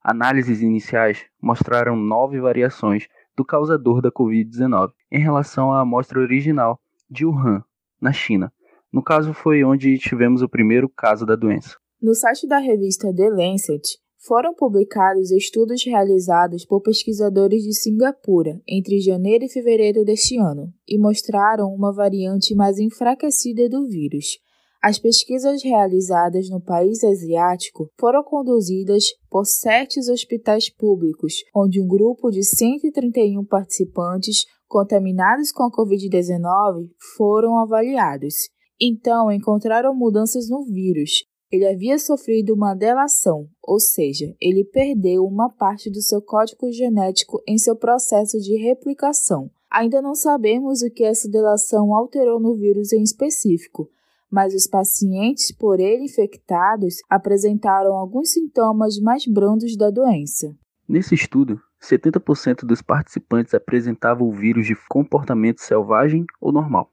Análises 0.03 0.61
iniciais 0.61 1.25
mostraram 1.41 1.95
nove 1.95 2.39
variações 2.39 3.07
do 3.35 3.43
causador 3.43 4.01
da 4.01 4.11
Covid-19 4.11 4.91
em 5.11 5.19
relação 5.19 5.71
à 5.71 5.81
amostra 5.81 6.19
original 6.19 6.79
de 7.09 7.25
Wuhan, 7.25 7.63
na 7.99 8.11
China. 8.11 8.51
No 8.91 9.03
caso, 9.03 9.33
foi 9.33 9.63
onde 9.63 9.97
tivemos 9.97 10.41
o 10.41 10.49
primeiro 10.49 10.87
caso 10.87 11.25
da 11.25 11.35
doença. 11.35 11.77
No 12.01 12.13
site 12.13 12.47
da 12.47 12.59
revista 12.59 13.13
The 13.13 13.29
Lancet, 13.29 13.99
foram 14.17 14.55
publicados 14.55 15.31
estudos 15.31 15.83
realizados 15.85 16.65
por 16.65 16.81
pesquisadores 16.81 17.63
de 17.63 17.73
Singapura 17.73 18.59
entre 18.67 18.99
janeiro 18.99 19.45
e 19.45 19.49
fevereiro 19.49 20.03
deste 20.03 20.37
ano 20.37 20.73
e 20.87 20.97
mostraram 20.97 21.67
uma 21.73 21.93
variante 21.93 22.55
mais 22.55 22.79
enfraquecida 22.79 23.69
do 23.69 23.87
vírus, 23.87 24.39
as 24.81 24.99
pesquisas 24.99 25.63
realizadas 25.63 26.49
no 26.49 26.61
país 26.61 27.03
asiático 27.03 27.89
foram 27.99 28.23
conduzidas 28.23 29.05
por 29.29 29.45
sete 29.45 29.99
hospitais 30.11 30.69
públicos, 30.69 31.43
onde 31.55 31.81
um 31.81 31.87
grupo 31.87 32.29
de 32.29 32.43
131 32.43 33.43
participantes 33.45 34.45
contaminados 34.67 35.51
com 35.51 35.63
a 35.63 35.71
Covid-19 35.71 36.89
foram 37.15 37.57
avaliados. 37.57 38.35
Então, 38.79 39.31
encontraram 39.31 39.95
mudanças 39.95 40.49
no 40.49 40.63
vírus. 40.65 41.23
Ele 41.51 41.65
havia 41.65 41.97
sofrido 41.97 42.53
uma 42.53 42.73
delação, 42.73 43.47
ou 43.63 43.79
seja, 43.79 44.35
ele 44.41 44.65
perdeu 44.65 45.25
uma 45.25 45.49
parte 45.49 45.89
do 45.89 46.01
seu 46.01 46.21
código 46.21 46.71
genético 46.71 47.41
em 47.47 47.57
seu 47.57 47.75
processo 47.75 48.39
de 48.39 48.57
replicação. 48.57 49.49
Ainda 49.71 50.01
não 50.01 50.15
sabemos 50.15 50.81
o 50.81 50.89
que 50.89 51.03
essa 51.03 51.29
delação 51.29 51.93
alterou 51.93 52.39
no 52.39 52.55
vírus 52.55 52.91
em 52.91 53.03
específico, 53.03 53.89
mas 54.35 54.53
os 54.53 54.67
pacientes 54.67 55.49
por 55.49 55.79
ele 55.79 56.03
infectados 56.03 56.95
apresentaram 57.09 57.93
alguns 57.93 58.33
sintomas 58.33 58.99
mais 58.99 59.25
brandos 59.25 59.77
da 59.77 59.89
doença. 59.89 60.53
Nesse 60.85 61.15
estudo, 61.15 61.61
70% 61.81 62.65
dos 62.65 62.81
participantes 62.81 63.53
apresentavam 63.53 64.27
o 64.27 64.33
vírus 64.33 64.67
de 64.67 64.75
comportamento 64.89 65.61
selvagem 65.61 66.25
ou 66.41 66.51
normal. 66.51 66.91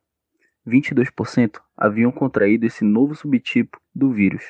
22% 0.65 1.61
haviam 1.77 2.13
contraído 2.13 2.65
esse 2.65 2.85
novo 2.85 3.13
subtipo 3.17 3.77
do 3.93 4.13
vírus, 4.13 4.45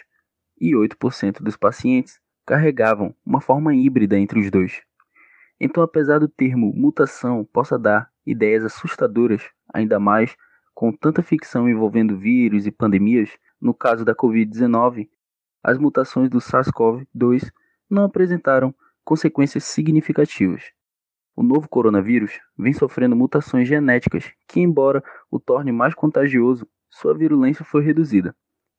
e 0.61 0.73
8% 0.73 1.43
dos 1.43 1.57
pacientes 1.57 2.21
carregavam 2.45 3.15
uma 3.25 3.41
forma 3.41 3.75
híbrida 3.75 4.19
entre 4.19 4.39
os 4.39 4.51
dois. 4.51 4.83
Então, 5.59 5.83
apesar 5.83 6.19
do 6.19 6.29
termo 6.29 6.71
mutação 6.77 7.43
possa 7.43 7.79
dar 7.79 8.11
ideias 8.27 8.63
assustadoras, 8.63 9.41
ainda 9.73 9.99
mais 9.99 10.37
com 10.75 10.93
tanta 10.93 11.23
ficção 11.23 11.69
envolvendo 11.69 12.19
vírus 12.19 12.67
e 12.67 12.71
pandemias, 12.71 13.31
no 13.61 13.75
caso 13.75 14.05
da 14.05 14.15
Covid-19, 14.15 15.09
as 15.63 15.79
mutações 15.79 16.29
do 16.29 16.39
SARS-CoV-2 16.39 17.51
não 17.89 18.05
apresentaram 18.05 18.75
consequências 19.05 19.65
significativas. 19.65 20.73
O 21.35 21.43
novo 21.43 21.69
coronavírus 21.69 22.41
vem 22.59 22.73
sofrendo 22.73 23.17
mutações 23.17 23.67
genéticas 23.67 24.31
que, 24.49 24.61
embora 24.61 25.03
o 25.31 25.39
torne 25.39 25.73
mais 25.73 25.95
contagioso, 25.95 26.67
sua 26.91 27.17
virulência 27.17 27.65
foi 27.65 27.83
reduzida. 27.83 28.35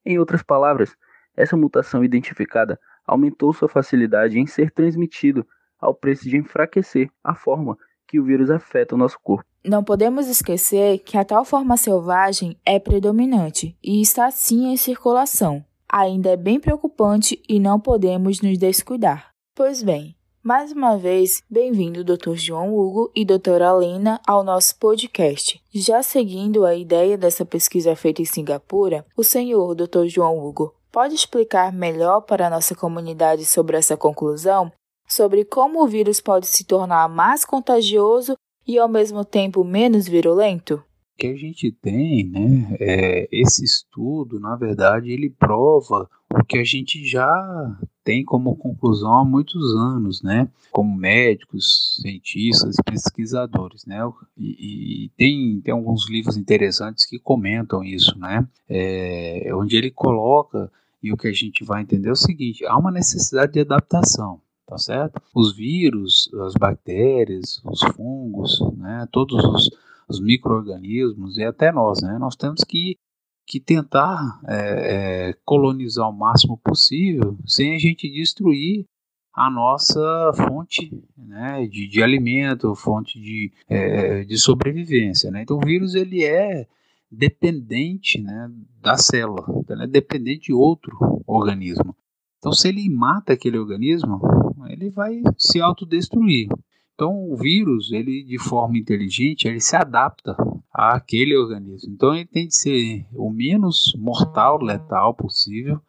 Em 0.05 0.19
outras 0.19 0.43
palavras, 0.43 0.95
essa 1.35 1.57
mutação 1.57 2.03
identificada 2.03 2.79
aumentou 3.05 3.53
sua 3.53 3.67
facilidade 3.67 4.37
em 4.39 4.45
ser 4.45 4.71
transmitido 4.71 5.47
ao 5.79 5.95
preço 5.95 6.29
de 6.29 6.37
enfraquecer 6.37 7.09
a 7.23 7.33
forma 7.33 7.77
que 8.07 8.19
o 8.19 8.23
vírus 8.23 8.49
afeta 8.51 8.95
o 8.95 8.97
nosso 8.97 9.19
corpo. 9.21 9.49
Não 9.65 9.81
podemos 9.81 10.27
esquecer 10.27 10.99
que 10.99 11.17
a 11.17 11.23
tal 11.23 11.45
forma 11.45 11.77
selvagem 11.77 12.57
é 12.65 12.77
predominante 12.79 13.77
e 13.81 14.01
está 14.01 14.29
sim 14.29 14.67
em 14.67 14.75
circulação. 14.75 15.63
Ainda 15.87 16.31
é 16.31 16.35
bem 16.35 16.59
preocupante 16.59 17.41
e 17.47 17.61
não 17.61 17.79
podemos 17.79 18.41
nos 18.41 18.57
descuidar. 18.57 19.29
Pois 19.55 19.81
bem, 19.81 20.17
mais 20.43 20.73
uma 20.73 20.97
vez, 20.97 21.41
bem-vindo 21.49 22.03
Dr. 22.03 22.33
João 22.35 22.77
Hugo 22.77 23.09
e 23.15 23.23
Dra. 23.23 23.69
Alena 23.69 24.19
ao 24.27 24.43
nosso 24.43 24.77
podcast. 24.77 25.61
Já 25.73 26.03
seguindo 26.03 26.65
a 26.65 26.75
ideia 26.75 27.17
dessa 27.17 27.45
pesquisa 27.45 27.95
feita 27.95 28.21
em 28.21 28.25
Singapura, 28.25 29.05
o 29.15 29.23
senhor 29.23 29.75
Dr. 29.75 30.07
João 30.07 30.45
Hugo 30.45 30.75
pode 30.91 31.15
explicar 31.15 31.71
melhor 31.71 32.21
para 32.21 32.47
a 32.47 32.49
nossa 32.49 32.75
comunidade 32.75 33.45
sobre 33.45 33.77
essa 33.77 33.95
conclusão 33.95 34.69
sobre 35.07 35.45
como 35.45 35.83
o 35.83 35.87
vírus 35.87 36.19
pode 36.19 36.47
se 36.47 36.63
tornar 36.63 37.07
mais 37.07 37.45
contagioso 37.45 38.35
e 38.67 38.77
ao 38.77 38.87
mesmo 38.87 39.23
tempo 39.25 39.63
menos 39.63 40.07
virulento? 40.07 40.75
O 40.75 41.17
que 41.17 41.27
a 41.27 41.35
gente 41.35 41.71
tem, 41.71 42.23
né, 42.25 42.75
é, 42.79 43.27
esse 43.31 43.63
estudo, 43.63 44.39
na 44.39 44.55
verdade, 44.55 45.11
ele 45.11 45.29
prova 45.29 46.09
o 46.31 46.43
que 46.43 46.57
a 46.57 46.63
gente 46.63 47.05
já 47.05 47.77
tem 48.03 48.25
como 48.25 48.55
conclusão 48.55 49.13
há 49.19 49.23
muitos 49.23 49.75
anos, 49.75 50.23
né, 50.23 50.49
como 50.71 50.97
médicos, 50.97 51.99
cientistas, 52.01 52.75
pesquisadores, 52.83 53.85
né, 53.85 53.99
e, 54.35 55.05
e 55.05 55.09
tem, 55.15 55.61
tem 55.61 55.71
alguns 55.71 56.09
livros 56.09 56.35
interessantes 56.35 57.05
que 57.05 57.19
comentam 57.19 57.83
isso, 57.83 58.17
né, 58.17 58.47
é, 58.67 59.51
onde 59.53 59.77
ele 59.77 59.91
coloca 59.91 60.71
E 61.03 61.11
o 61.11 61.17
que 61.17 61.27
a 61.27 61.33
gente 61.33 61.65
vai 61.65 61.81
entender 61.81 62.07
é 62.07 62.13
o 62.13 62.15
seguinte: 62.15 62.65
há 62.65 62.77
uma 62.77 62.89
necessidade 62.89 63.51
de 63.51 63.59
adaptação, 63.59 64.39
tá 64.65 64.77
certo? 64.77 65.21
Os 65.35 65.55
vírus, 65.55 66.29
as 66.45 66.53
bactérias, 66.53 67.61
os 67.65 67.81
fungos, 67.95 68.59
né, 68.77 69.07
todos 69.11 69.43
os, 69.43 69.69
os 70.07 70.21
micro-organismos 70.21 71.37
e 71.37 71.43
até 71.43 71.71
nós, 71.71 72.01
né, 72.01 72.17
nós 72.19 72.35
temos 72.35 72.63
que, 72.63 72.97
que 73.45 73.59
tentar 73.59 74.39
é, 74.47 75.29
é, 75.29 75.33
colonizar 75.45 76.09
o 76.09 76.17
máximo 76.17 76.57
possível 76.57 77.37
sem 77.45 77.75
a 77.75 77.77
gente 77.77 78.09
destruir 78.09 78.85
a 79.33 79.49
nossa 79.49 80.31
fonte 80.35 81.03
né, 81.17 81.67
de, 81.67 81.87
de 81.87 82.03
alimento, 82.03 82.75
fonte 82.75 83.19
de, 83.19 83.51
é, 83.67 84.23
de 84.23 84.37
sobrevivência. 84.37 85.31
Né? 85.31 85.41
Então 85.41 85.57
o 85.57 85.65
vírus 85.65 85.95
ele 85.95 86.23
é 86.23 86.67
dependente 87.09 88.21
né, 88.21 88.51
da 88.79 88.95
célula, 88.95 89.43
ele 89.69 89.83
é 89.83 89.87
dependente 89.87 90.45
de 90.45 90.53
outro 90.53 91.23
organismo. 91.25 91.95
Então 92.43 92.51
se 92.51 92.67
ele 92.67 92.89
mata 92.89 93.31
aquele 93.31 93.57
organismo, 93.57 94.19
ele 94.67 94.89
vai 94.89 95.21
se 95.37 95.61
autodestruir. 95.61 96.49
Então 96.93 97.31
o 97.31 97.37
vírus, 97.37 97.91
ele 97.93 98.23
de 98.23 98.37
forma 98.37 98.77
inteligente, 98.77 99.47
ele 99.47 99.61
se 99.61 99.75
adapta 99.75 100.35
àquele 100.73 101.37
organismo. 101.37 101.93
Então 101.93 102.13
ele 102.13 102.25
tem 102.25 102.47
que 102.47 102.55
ser 102.55 103.05
o 103.13 103.29
menos 103.29 103.95
mortal, 103.97 104.61
letal 104.61 105.13
possível, 105.13 105.79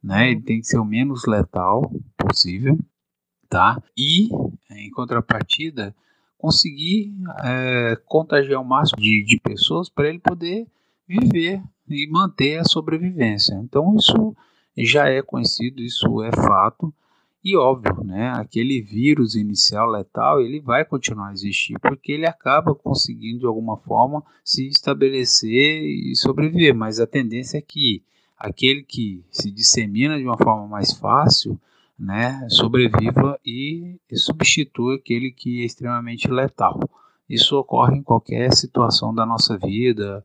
né? 0.00 0.30
Ele 0.30 0.40
tem 0.40 0.60
que 0.60 0.66
ser 0.66 0.78
o 0.78 0.84
menos 0.84 1.26
letal 1.26 1.90
possível 2.16 2.78
tá? 3.54 3.80
E, 3.96 4.28
em 4.72 4.90
contrapartida, 4.90 5.94
conseguir 6.36 7.14
é, 7.44 7.96
contagiar 8.04 8.60
o 8.60 8.64
máximo 8.64 9.00
de, 9.00 9.24
de 9.24 9.38
pessoas 9.38 9.88
para 9.88 10.08
ele 10.08 10.18
poder 10.18 10.66
viver 11.06 11.62
e 11.88 12.10
manter 12.10 12.58
a 12.58 12.64
sobrevivência. 12.64 13.54
Então, 13.62 13.94
isso 13.94 14.34
já 14.76 15.08
é 15.08 15.22
conhecido, 15.22 15.82
isso 15.82 16.22
é 16.22 16.32
fato. 16.32 16.92
E 17.44 17.56
óbvio, 17.56 18.02
né, 18.02 18.32
aquele 18.36 18.80
vírus 18.80 19.34
inicial 19.34 19.86
letal, 19.90 20.40
ele 20.40 20.60
vai 20.60 20.82
continuar 20.82 21.28
a 21.28 21.32
existir, 21.32 21.78
porque 21.78 22.12
ele 22.12 22.26
acaba 22.26 22.74
conseguindo 22.74 23.40
de 23.40 23.46
alguma 23.46 23.76
forma 23.76 24.24
se 24.42 24.66
estabelecer 24.66 25.82
e 25.82 26.16
sobreviver, 26.16 26.74
mas 26.74 26.98
a 26.98 27.06
tendência 27.06 27.58
é 27.58 27.60
que 27.60 28.02
aquele 28.38 28.82
que 28.82 29.22
se 29.30 29.50
dissemina 29.50 30.18
de 30.18 30.24
uma 30.24 30.38
forma 30.38 30.66
mais 30.66 30.94
fácil, 30.94 31.60
né, 31.98 32.46
sobreviva 32.48 33.38
e, 33.44 34.00
substitua 34.14 34.96
aquele 34.96 35.30
que 35.30 35.60
é 35.62 35.66
extremamente 35.66 36.28
letal. 36.28 36.80
Isso 37.28 37.58
ocorre 37.58 37.96
em 37.98 38.02
qualquer 38.02 38.54
situação 38.54 39.14
da 39.14 39.24
nossa 39.26 39.56
vida 39.58 40.24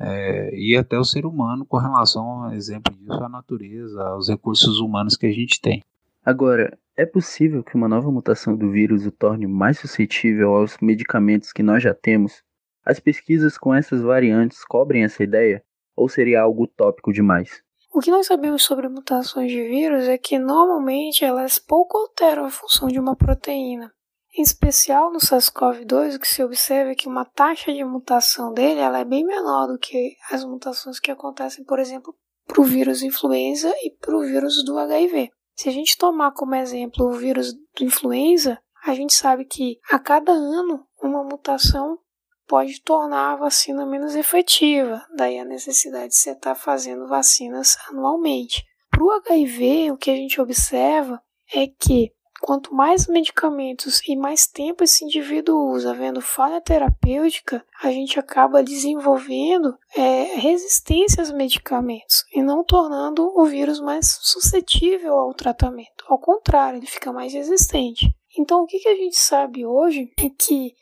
é, 0.00 0.50
e 0.54 0.76
até 0.76 0.98
o 0.98 1.04
ser 1.04 1.26
humano 1.26 1.66
com 1.66 1.76
relação, 1.76 2.44
a 2.44 2.56
exemplo 2.56 2.94
disso, 2.94 3.22
à 3.22 3.28
natureza, 3.28 4.02
aos 4.02 4.28
recursos 4.28 4.80
humanos 4.80 5.16
que 5.16 5.26
a 5.26 5.32
gente 5.32 5.60
tem. 5.60 5.82
Agora, 6.24 6.78
é 6.96 7.04
possível 7.04 7.62
que 7.62 7.74
uma 7.74 7.88
nova 7.88 8.10
mutação 8.10 8.56
do 8.56 8.70
vírus 8.70 9.06
o 9.06 9.10
torne 9.10 9.46
mais 9.46 9.78
suscetível 9.78 10.54
aos 10.54 10.78
medicamentos 10.80 11.52
que 11.52 11.62
nós 11.62 11.82
já 11.82 11.94
temos? 11.94 12.42
As 12.84 12.98
pesquisas 12.98 13.58
com 13.58 13.74
essas 13.74 14.00
variantes 14.00 14.64
cobrem 14.64 15.04
essa 15.04 15.22
ideia? 15.22 15.62
Ou 15.94 16.08
seria 16.08 16.42
algo 16.42 16.64
utópico 16.64 17.12
demais? 17.12 17.62
O 17.92 18.00
que 18.00 18.10
nós 18.10 18.26
sabemos 18.26 18.62
sobre 18.62 18.88
mutações 18.88 19.50
de 19.50 19.62
vírus 19.62 20.08
é 20.08 20.16
que 20.16 20.38
normalmente 20.38 21.24
elas 21.24 21.58
pouco 21.58 21.98
alteram 21.98 22.44
a 22.44 22.50
função 22.50 22.88
de 22.88 22.98
uma 22.98 23.16
proteína. 23.16 23.92
Em 24.32 24.42
especial 24.42 25.12
no 25.12 25.18
SARS-CoV-2, 25.18 26.16
o 26.16 26.20
que 26.20 26.28
se 26.28 26.42
observa 26.42 26.92
é 26.92 26.94
que 26.94 27.08
uma 27.08 27.24
taxa 27.24 27.72
de 27.72 27.84
mutação 27.84 28.52
dele 28.52 28.80
ela 28.80 29.00
é 29.00 29.04
bem 29.04 29.24
menor 29.24 29.66
do 29.66 29.78
que 29.78 30.16
as 30.30 30.44
mutações 30.44 31.00
que 31.00 31.10
acontecem, 31.10 31.64
por 31.64 31.80
exemplo, 31.80 32.14
para 32.46 32.60
o 32.60 32.64
vírus 32.64 33.02
influenza 33.02 33.72
e 33.82 33.90
para 33.90 34.16
o 34.16 34.22
vírus 34.22 34.64
do 34.64 34.78
HIV. 34.78 35.30
Se 35.56 35.68
a 35.68 35.72
gente 35.72 35.98
tomar 35.98 36.32
como 36.32 36.54
exemplo 36.54 37.06
o 37.06 37.12
vírus 37.12 37.52
do 37.52 37.84
influenza, 37.84 38.58
a 38.84 38.94
gente 38.94 39.12
sabe 39.12 39.44
que 39.44 39.78
a 39.90 39.98
cada 39.98 40.32
ano 40.32 40.86
uma 41.02 41.24
mutação 41.24 41.98
pode 42.46 42.80
tornar 42.82 43.32
a 43.32 43.36
vacina 43.36 43.84
menos 43.84 44.14
efetiva, 44.14 45.04
daí 45.14 45.38
a 45.38 45.44
necessidade 45.44 46.08
de 46.08 46.16
você 46.16 46.30
estar 46.30 46.54
fazendo 46.54 47.06
vacinas 47.06 47.76
anualmente. 47.88 48.64
Para 48.90 49.04
o 49.04 49.10
HIV, 49.12 49.92
o 49.92 49.96
que 49.96 50.10
a 50.10 50.16
gente 50.16 50.40
observa 50.40 51.22
é 51.52 51.66
que 51.66 52.12
quanto 52.40 52.74
mais 52.74 53.06
medicamentos 53.06 54.00
e 54.08 54.16
mais 54.16 54.46
tempo 54.46 54.82
esse 54.82 55.04
indivíduo 55.04 55.70
usa 55.72 55.94
vendo 55.94 56.20
falha 56.20 56.60
terapêutica, 56.60 57.64
a 57.82 57.90
gente 57.90 58.18
acaba 58.18 58.62
desenvolvendo 58.62 59.76
é, 59.94 60.34
resistência 60.36 61.22
aos 61.22 61.32
medicamentos 61.32 62.24
e 62.34 62.42
não 62.42 62.64
tornando 62.64 63.30
o 63.38 63.44
vírus 63.44 63.80
mais 63.80 64.18
suscetível 64.22 65.18
ao 65.18 65.34
tratamento. 65.34 66.04
Ao 66.08 66.18
contrário, 66.18 66.78
ele 66.78 66.86
fica 66.86 67.12
mais 67.12 67.32
resistente. 67.32 68.08
Então, 68.38 68.62
o 68.62 68.66
que, 68.66 68.78
que 68.78 68.88
a 68.88 68.96
gente 68.96 69.16
sabe 69.16 69.66
hoje 69.66 70.10
é 70.18 70.28
que 70.30 70.74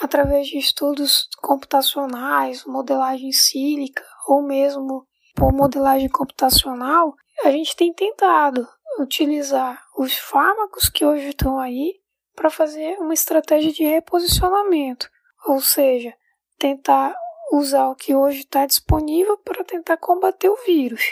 através 0.00 0.46
de 0.48 0.58
estudos 0.58 1.28
computacionais, 1.40 2.64
modelagem 2.66 3.32
sílica 3.32 4.04
ou 4.28 4.42
mesmo 4.42 5.06
por 5.34 5.52
modelagem 5.52 6.08
computacional, 6.08 7.14
a 7.44 7.50
gente 7.50 7.76
tem 7.76 7.92
tentado 7.92 8.66
utilizar 8.98 9.82
os 9.96 10.16
fármacos 10.16 10.88
que 10.88 11.04
hoje 11.04 11.28
estão 11.28 11.58
aí 11.58 11.94
para 12.34 12.50
fazer 12.50 12.98
uma 12.98 13.14
estratégia 13.14 13.72
de 13.72 13.84
reposicionamento, 13.84 15.08
ou 15.46 15.60
seja, 15.60 16.14
tentar 16.58 17.14
usar 17.52 17.88
o 17.88 17.94
que 17.94 18.14
hoje 18.14 18.40
está 18.40 18.66
disponível 18.66 19.38
para 19.38 19.64
tentar 19.64 19.96
combater 19.96 20.48
o 20.48 20.56
vírus. 20.66 21.02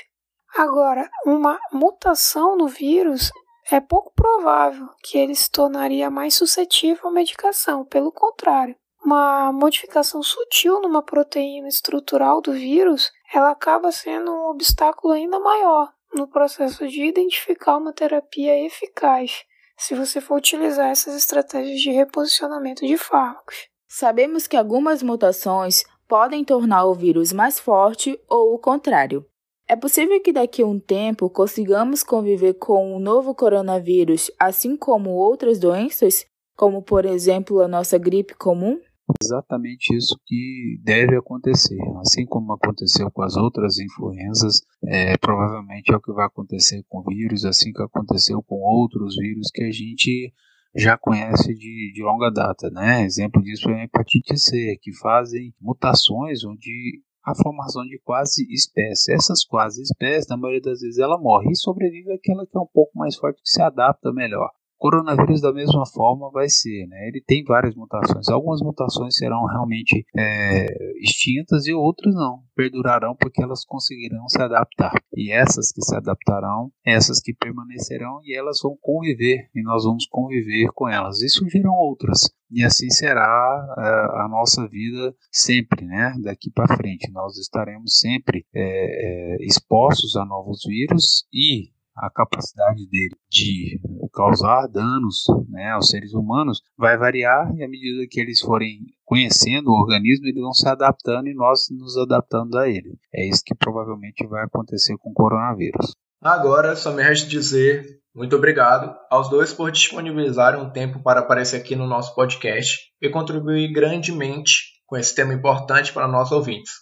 Agora, 0.57 1.11
uma 1.25 1.59
mutação 1.73 2.57
no 2.57 2.68
vírus 2.68 3.31
é 3.70 3.81
pouco 3.81 4.12
provável 4.14 4.88
que 5.03 5.18
ele 5.18 5.35
se 5.35 5.51
tornaria 5.51 6.11
mais 6.11 6.35
suscetível 6.35 7.09
à 7.09 7.12
medicação, 7.12 7.85
pelo 7.85 8.12
contrário. 8.12 8.77
Uma 9.05 9.53
modificação 9.53 10.23
sutil 10.23 10.81
numa 10.81 11.03
proteína 11.03 11.68
estrutural 11.68 12.40
do 12.40 12.53
vírus, 12.53 13.11
ela 13.33 13.51
acaba 13.51 13.90
sendo 13.92 14.33
um 14.33 14.51
obstáculo 14.51 15.12
ainda 15.12 15.38
maior 15.40 15.92
no 16.14 16.29
processo 16.29 16.87
de 16.87 17.05
identificar 17.05 17.77
uma 17.77 17.92
terapia 17.92 18.64
eficaz, 18.64 19.44
se 19.77 19.94
você 19.94 20.20
for 20.20 20.37
utilizar 20.37 20.88
essas 20.88 21.14
estratégias 21.16 21.81
de 21.81 21.90
reposicionamento 21.90 22.87
de 22.87 22.96
fármacos. 22.96 23.68
Sabemos 23.88 24.46
que 24.46 24.57
algumas 24.57 25.03
mutações 25.03 25.85
podem 26.09 26.44
tornar 26.44 26.85
o 26.85 26.94
vírus 26.94 27.33
mais 27.33 27.59
forte 27.59 28.18
ou 28.29 28.55
o 28.55 28.59
contrário. 28.59 29.27
É 29.66 29.74
possível 29.74 30.20
que 30.20 30.33
daqui 30.33 30.62
a 30.62 30.66
um 30.66 30.79
tempo 30.79 31.31
consigamos 31.31 32.03
conviver 32.03 32.55
com 32.55 32.94
o 32.94 33.00
novo 33.00 33.35
coronavírus, 33.35 34.31
assim 34.38 34.77
como 34.77 35.11
outras 35.11 35.59
doenças, 35.59 36.27
como 36.57 36.83
por 36.83 37.05
exemplo 37.05 37.61
a 37.61 37.68
nossa 37.68 37.96
gripe 37.96 38.35
comum? 38.35 38.79
Exatamente 39.23 39.95
isso 39.95 40.19
que 40.25 40.81
deve 40.83 41.17
acontecer. 41.17 41.79
Assim 42.01 42.25
como 42.25 42.55
aconteceu 42.55 43.11
com 43.11 43.23
as 43.23 43.37
outras 43.37 43.79
influenzas, 43.79 44.62
é, 44.87 45.17
provavelmente 45.19 45.93
é 45.93 45.97
o 45.97 46.01
que 46.01 46.12
vai 46.12 46.27
acontecer 46.27 46.83
com 46.88 47.01
o 47.01 47.05
vírus, 47.05 47.45
assim 47.45 47.73
que 47.73 47.83
aconteceu 47.83 48.43
com 48.43 48.57
outros 48.57 49.17
vírus 49.17 49.51
que 49.53 49.62
a 49.62 49.71
gente 49.71 50.33
já 50.77 50.97
conhece 50.97 51.55
de, 51.55 51.93
de 51.95 52.03
longa 52.03 52.31
data. 52.31 52.71
Né? 52.71 53.05
Exemplo 53.05 53.43
disso 53.43 53.69
é 53.71 53.83
a 53.83 53.85
hepatite 53.85 54.38
C, 54.38 54.79
que 54.81 54.93
fazem 54.97 55.55
mutações 55.61 56.45
onde 56.45 57.03
a 57.25 57.35
formação 57.35 57.85
de 57.85 57.99
quase 58.05 58.47
espécie. 58.51 59.12
Essas 59.12 59.45
quase 59.45 59.83
espécies, 59.83 60.29
na 60.29 60.37
maioria 60.37 60.61
das 60.61 60.81
vezes, 60.81 60.99
ela 60.99 61.19
morre 61.19 61.51
e 61.51 61.57
sobrevive 61.57 62.12
aquela 62.12 62.47
que 62.47 62.57
é 62.57 62.61
um 62.61 62.69
pouco 62.73 62.99
mais 62.99 63.17
forte, 63.17 63.40
que 63.43 63.49
se 63.49 63.62
adapta 63.62 64.12
melhor. 64.12 64.51
Coronavírus, 64.85 65.40
da 65.40 65.51
mesma 65.51 65.87
forma, 65.87 66.31
vai 66.31 66.47
ser. 66.47 66.87
Né? 66.87 67.09
Ele 67.09 67.23
tem 67.27 67.42
várias 67.42 67.75
mutações. 67.75 68.29
Algumas 68.29 68.61
mutações 68.61 69.16
serão 69.16 69.47
realmente 69.47 70.05
é, 70.14 70.66
extintas 70.99 71.66
e 71.66 71.73
outras 71.73 72.14
não. 72.14 72.42
Perdurarão 72.55 73.16
porque 73.18 73.42
elas 73.42 73.64
conseguirão 73.64 74.29
se 74.29 74.42
adaptar. 74.42 74.92
E 75.16 75.33
essas 75.33 75.73
que 75.73 75.81
se 75.81 75.97
adaptarão, 75.97 76.70
essas 76.85 77.18
que 77.18 77.33
permanecerão 77.33 78.20
e 78.25 78.37
elas 78.37 78.59
vão 78.62 78.77
conviver. 78.79 79.49
E 79.55 79.62
nós 79.62 79.85
vamos 79.85 80.07
conviver 80.07 80.68
com 80.75 80.87
elas. 80.87 81.23
E 81.23 81.31
surgirão 81.31 81.73
outras. 81.73 82.31
E 82.51 82.62
assim 82.62 82.90
será 82.90 83.75
é, 83.79 84.23
a 84.23 84.29
nossa 84.29 84.68
vida 84.68 85.16
sempre, 85.33 85.87
né? 85.87 86.12
Daqui 86.23 86.51
para 86.51 86.77
frente. 86.77 87.11
Nós 87.11 87.38
estaremos 87.38 87.99
sempre 87.99 88.44
é, 88.55 88.61
é, 88.61 89.37
expostos 89.47 90.14
a 90.14 90.27
novos 90.27 90.61
vírus 90.68 91.25
e 91.33 91.73
a 91.96 92.11
capacidade 92.11 92.88
dele 92.88 93.14
de 93.30 93.80
causar 94.12 94.66
danos 94.68 95.24
né, 95.48 95.70
aos 95.70 95.88
seres 95.88 96.12
humanos 96.12 96.61
vai 96.76 96.96
variar 96.96 97.52
e 97.57 97.62
à 97.62 97.68
medida 97.68 98.07
que 98.09 98.20
eles 98.20 98.40
forem 98.40 98.80
conhecendo 99.04 99.68
o 99.68 99.80
organismo, 99.80 100.26
eles 100.26 100.40
vão 100.40 100.52
se 100.52 100.68
adaptando 100.68 101.28
e 101.28 101.35
nós 101.35 101.66
nos 101.70 101.96
adaptando 101.96 102.59
a 102.59 102.68
ele. 102.68 102.96
É 103.12 103.28
isso 103.28 103.42
que 103.44 103.54
provavelmente 103.54 104.26
vai 104.26 104.44
acontecer 104.44 104.96
com 104.98 105.11
o 105.11 105.14
coronavírus. 105.14 105.94
Agora, 106.22 106.74
só 106.74 106.92
me 106.92 107.02
resta 107.02 107.28
dizer 107.28 108.02
muito 108.14 108.37
obrigado 108.37 108.96
aos 109.11 109.28
dois 109.28 109.52
por 109.52 109.72
disponibilizarem 109.72 110.61
um 110.61 110.70
tempo 110.70 111.02
para 111.02 111.20
aparecer 111.20 111.57
aqui 111.57 111.74
no 111.74 111.87
nosso 111.87 112.14
podcast 112.14 112.78
e 113.02 113.11
contribuir 113.11 113.72
grandemente 113.72 114.74
com 114.87 114.96
esse 114.96 115.12
tema 115.12 115.35
importante 115.35 115.92
para 115.92 116.07
nossos 116.07 116.30
ouvintes. 116.30 116.72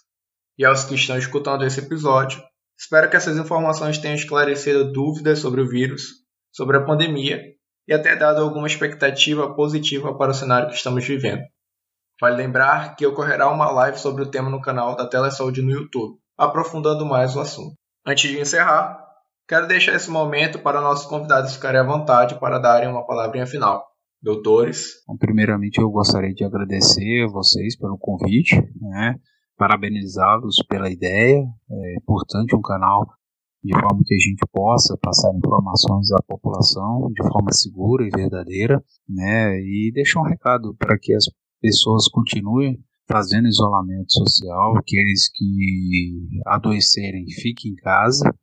E 0.57 0.63
aos 0.63 0.83
que 0.83 0.93
estão 0.93 1.17
escutando 1.17 1.65
esse 1.65 1.79
episódio, 1.79 2.39
Espero 2.77 3.09
que 3.09 3.15
essas 3.15 3.37
informações 3.37 3.97
tenham 3.97 4.15
esclarecido 4.15 4.91
dúvidas 4.91 5.39
sobre 5.39 5.61
o 5.61 5.69
vírus, 5.69 6.23
sobre 6.51 6.77
a 6.77 6.83
pandemia 6.83 7.41
e 7.87 7.93
até 7.93 8.15
dado 8.15 8.41
alguma 8.41 8.67
expectativa 8.67 9.53
positiva 9.55 10.17
para 10.17 10.31
o 10.31 10.33
cenário 10.33 10.69
que 10.69 10.75
estamos 10.75 11.05
vivendo. 11.05 11.43
Vale 12.19 12.37
lembrar 12.37 12.95
que 12.95 13.05
ocorrerá 13.05 13.49
uma 13.49 13.69
live 13.71 13.97
sobre 13.97 14.23
o 14.23 14.29
tema 14.29 14.49
no 14.49 14.61
canal 14.61 14.95
da 14.95 15.07
Telesaúde 15.07 15.61
no 15.61 15.71
YouTube, 15.71 16.17
aprofundando 16.37 17.05
mais 17.05 17.35
o 17.35 17.39
assunto. 17.39 17.75
Antes 18.05 18.29
de 18.29 18.39
encerrar, 18.39 18.97
quero 19.47 19.67
deixar 19.67 19.95
esse 19.95 20.09
momento 20.09 20.59
para 20.59 20.81
nossos 20.81 21.05
convidados 21.05 21.53
ficarem 21.53 21.81
à 21.81 21.83
vontade 21.83 22.39
para 22.39 22.59
darem 22.59 22.89
uma 22.89 23.05
palavrinha 23.05 23.45
final. 23.45 23.83
Doutores. 24.21 24.93
Primeiramente, 25.19 25.81
eu 25.81 25.89
gostaria 25.89 26.33
de 26.33 26.45
agradecer 26.45 27.25
a 27.25 27.31
vocês 27.31 27.77
pelo 27.77 27.97
convite, 27.97 28.55
né? 28.79 29.15
Parabenizá-los 29.57 30.57
pela 30.67 30.89
ideia. 30.91 31.43
É 31.71 31.95
importante 31.97 32.55
um 32.55 32.61
canal 32.61 33.05
de 33.63 33.73
forma 33.79 34.01
que 34.05 34.13
a 34.13 34.17
gente 34.17 34.45
possa 34.51 34.97
passar 34.97 35.33
informações 35.33 36.11
à 36.11 36.21
população 36.27 37.09
de 37.13 37.23
forma 37.29 37.51
segura 37.51 38.05
e 38.05 38.09
verdadeira, 38.09 38.83
né? 39.07 39.57
E 39.59 39.91
deixar 39.93 40.19
um 40.19 40.27
recado 40.27 40.75
para 40.75 40.97
que 40.99 41.13
as 41.13 41.25
pessoas 41.61 42.09
continuem 42.09 42.77
fazendo 43.07 43.47
isolamento 43.47 44.11
social, 44.11 44.77
aqueles 44.77 45.29
que 45.33 46.41
adoecerem 46.45 47.25
fiquem 47.29 47.71
em 47.71 47.75
casa, 47.75 48.33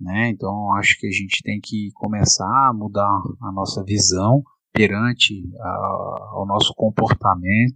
né? 0.00 0.30
Então 0.30 0.72
acho 0.74 0.98
que 0.98 1.06
a 1.06 1.10
gente 1.10 1.42
tem 1.42 1.60
que 1.62 1.90
começar 1.94 2.68
a 2.68 2.72
mudar 2.72 3.20
a 3.42 3.52
nossa 3.52 3.84
visão 3.84 4.42
perante 4.72 5.34
a, 5.60 5.68
ao 6.32 6.46
nosso 6.46 6.72
comportamento, 6.74 7.74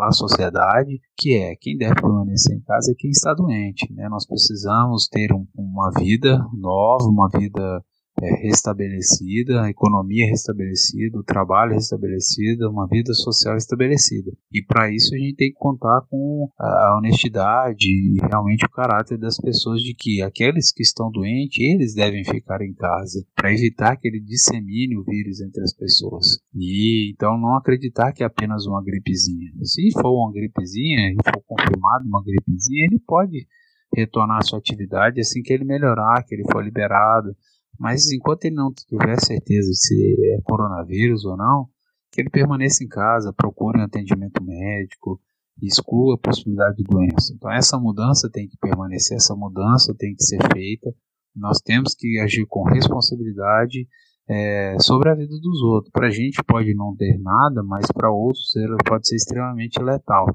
à 0.00 0.10
sociedade, 0.10 1.00
que 1.16 1.36
é 1.36 1.54
quem 1.60 1.76
deve 1.76 1.94
permanecer 1.94 2.56
em 2.56 2.62
casa 2.62 2.92
é 2.92 2.94
quem 2.98 3.10
está 3.10 3.32
doente. 3.32 3.92
Né? 3.92 4.08
Nós 4.08 4.26
precisamos 4.26 5.06
ter 5.08 5.32
um, 5.32 5.46
uma 5.54 5.90
vida 5.92 6.44
nova, 6.52 7.04
uma 7.04 7.28
vida 7.28 7.82
é, 8.22 8.46
restabelecida, 8.46 9.62
a 9.62 9.70
economia 9.70 10.26
restabelecida, 10.26 11.18
o 11.18 11.24
trabalho 11.24 11.74
restabelecido, 11.74 12.70
uma 12.70 12.86
vida 12.86 13.12
social 13.12 13.56
estabelecida. 13.56 14.30
E 14.52 14.62
para 14.62 14.90
isso 14.90 15.14
a 15.14 15.18
gente 15.18 15.36
tem 15.36 15.50
que 15.50 15.58
contar 15.58 16.02
com 16.08 16.48
a 16.58 16.98
honestidade 16.98 17.88
e 17.88 18.18
realmente 18.20 18.64
o 18.64 18.70
caráter 18.70 19.18
das 19.18 19.36
pessoas 19.36 19.80
de 19.82 19.94
que 19.94 20.22
aqueles 20.22 20.72
que 20.72 20.82
estão 20.82 21.10
doentes, 21.10 21.58
eles 21.58 21.94
devem 21.94 22.24
ficar 22.24 22.62
em 22.62 22.74
casa, 22.74 23.24
para 23.34 23.52
evitar 23.52 23.96
que 23.96 24.08
ele 24.08 24.20
dissemine 24.20 24.96
o 24.96 25.04
vírus 25.04 25.40
entre 25.40 25.62
as 25.62 25.74
pessoas. 25.74 26.38
E 26.54 27.12
então 27.12 27.38
não 27.38 27.56
acreditar 27.56 28.12
que 28.12 28.22
é 28.22 28.26
apenas 28.26 28.66
uma 28.66 28.82
gripezinha. 28.82 29.50
Se 29.62 29.90
for 29.92 30.12
uma 30.12 30.32
gripezinha 30.32 31.12
e 31.12 31.16
for 31.24 31.42
confirmado 31.46 32.06
uma 32.06 32.22
gripezinha, 32.22 32.86
ele 32.90 33.00
pode 33.04 33.46
retornar 33.94 34.38
à 34.38 34.42
sua 34.42 34.58
atividade 34.58 35.20
assim 35.20 35.42
que 35.42 35.52
ele 35.52 35.64
melhorar, 35.64 36.24
que 36.24 36.34
ele 36.34 36.44
for 36.50 36.62
liberado 36.64 37.34
mas 37.78 38.10
enquanto 38.10 38.44
ele 38.44 38.54
não 38.54 38.72
tiver 38.72 39.20
certeza 39.20 39.70
se 39.72 40.16
é 40.34 40.40
coronavírus 40.42 41.24
ou 41.24 41.36
não, 41.36 41.68
que 42.12 42.20
ele 42.20 42.30
permaneça 42.30 42.84
em 42.84 42.88
casa, 42.88 43.32
procure 43.32 43.80
um 43.80 43.84
atendimento 43.84 44.42
médico, 44.42 45.20
exclua 45.60 46.14
a 46.14 46.18
possibilidade 46.18 46.76
de 46.76 46.84
doença. 46.84 47.32
Então 47.34 47.50
essa 47.50 47.78
mudança 47.78 48.30
tem 48.30 48.48
que 48.48 48.56
permanecer, 48.56 49.16
essa 49.16 49.34
mudança 49.34 49.94
tem 49.96 50.14
que 50.14 50.22
ser 50.22 50.38
feita. 50.52 50.94
Nós 51.34 51.58
temos 51.58 51.94
que 51.94 52.18
agir 52.20 52.46
com 52.46 52.62
responsabilidade 52.62 53.88
é, 54.28 54.76
sobre 54.78 55.10
a 55.10 55.14
vida 55.14 55.34
dos 55.40 55.62
outros. 55.62 55.90
Para 55.92 56.06
a 56.06 56.10
gente 56.10 56.42
pode 56.44 56.72
não 56.74 56.94
ter 56.96 57.18
nada, 57.18 57.62
mas 57.62 57.86
para 57.92 58.10
outros 58.10 58.52
pode 58.86 59.08
ser 59.08 59.16
extremamente 59.16 59.82
letal. 59.82 60.26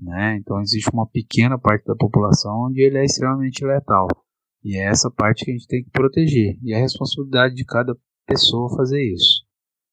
Né? 0.00 0.36
Então 0.40 0.60
existe 0.60 0.90
uma 0.92 1.06
pequena 1.06 1.58
parte 1.58 1.84
da 1.84 1.94
população 1.94 2.66
onde 2.66 2.80
ele 2.80 2.98
é 2.98 3.04
extremamente 3.04 3.64
letal. 3.64 4.06
E 4.64 4.76
é 4.76 4.86
essa 4.86 5.10
parte 5.10 5.44
que 5.44 5.50
a 5.50 5.54
gente 5.54 5.66
tem 5.66 5.82
que 5.82 5.90
proteger. 5.90 6.58
E 6.62 6.72
é 6.72 6.76
a 6.76 6.80
responsabilidade 6.80 7.54
de 7.54 7.64
cada 7.64 7.96
pessoa 8.26 8.74
fazer 8.76 9.02
isso. 9.02 9.46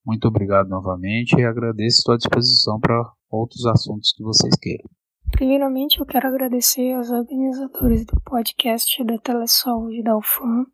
Muito 0.05 0.27
obrigado 0.27 0.67
novamente 0.67 1.35
e 1.35 1.43
agradeço 1.43 2.01
sua 2.01 2.17
disposição 2.17 2.79
para 2.79 3.01
outros 3.29 3.65
assuntos 3.65 4.13
que 4.15 4.23
vocês 4.23 4.55
queiram. 4.55 4.89
Primeiramente, 5.31 5.99
eu 5.99 6.05
quero 6.05 6.27
agradecer 6.27 6.93
aos 6.93 7.09
organizadores 7.09 8.05
do 8.05 8.21
podcast 8.21 9.03
da 9.03 9.17
Telesaúde 9.17 10.03
da 10.03 10.15
UFAM 10.15 10.65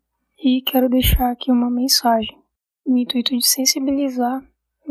e 0.44 0.60
quero 0.62 0.88
deixar 0.88 1.32
aqui 1.32 1.50
uma 1.50 1.70
mensagem 1.70 2.36
no 2.86 2.98
intuito 2.98 3.36
de 3.36 3.46
sensibilizar 3.46 4.42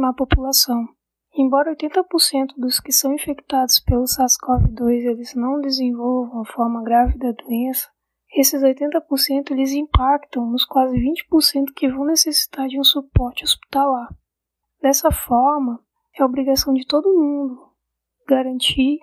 a 0.04 0.14
população. 0.14 0.88
Embora 1.34 1.76
80% 1.76 2.56
dos 2.58 2.80
que 2.80 2.92
são 2.92 3.14
infectados 3.14 3.80
pelo 3.80 4.04
SARS-CoV-2 4.04 5.06
eles 5.06 5.36
não 5.36 5.62
desenvolvam 5.62 6.42
a 6.42 6.46
forma 6.46 6.84
grave 6.84 7.18
da 7.18 7.32
doença, 7.32 7.88
esses 8.34 8.62
80% 8.62 9.52
eles 9.52 9.72
impactam 9.74 10.50
nos 10.50 10.66
quase 10.66 10.98
20% 10.98 11.74
que 11.76 11.90
vão 11.90 12.06
necessitar 12.06 12.68
de 12.68 12.80
um 12.80 12.84
suporte 12.84 13.44
hospitalar. 13.44 14.08
Dessa 14.82 15.12
forma, 15.12 15.80
é 16.18 16.24
obrigação 16.24 16.74
de 16.74 16.86
todo 16.86 17.14
mundo 17.14 17.72
garantir 18.28 19.00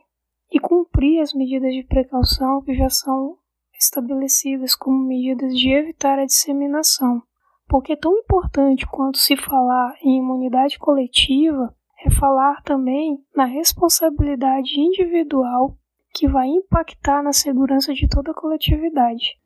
e 0.51 0.59
cumprir 0.59 1.21
as 1.21 1.35
medidas 1.35 1.73
de 1.75 1.85
precaução 1.85 2.63
que 2.63 2.75
já 2.75 2.89
são 2.89 3.37
estabelecidas 3.79 4.75
como 4.75 5.07
medidas 5.07 5.55
de 5.55 5.71
evitar 5.71 6.19
a 6.19 6.25
disseminação. 6.25 7.23
Porque 7.69 7.97
tão 7.97 8.17
importante 8.17 8.87
quanto 8.87 9.19
se 9.19 9.37
falar 9.37 9.95
em 10.03 10.19
imunidade 10.19 10.79
coletiva 10.79 11.75
é 12.05 12.11
falar 12.11 12.63
também 12.63 13.19
na 13.35 13.45
responsabilidade 13.45 14.81
individual 14.81 15.77
que 16.19 16.27
vai 16.27 16.49
impactar 16.49 17.23
na 17.23 17.33
segurança 17.33 17.95
de 17.95 18.09
toda 18.09 18.33
a 18.33 18.35
coletividade. 18.35 19.39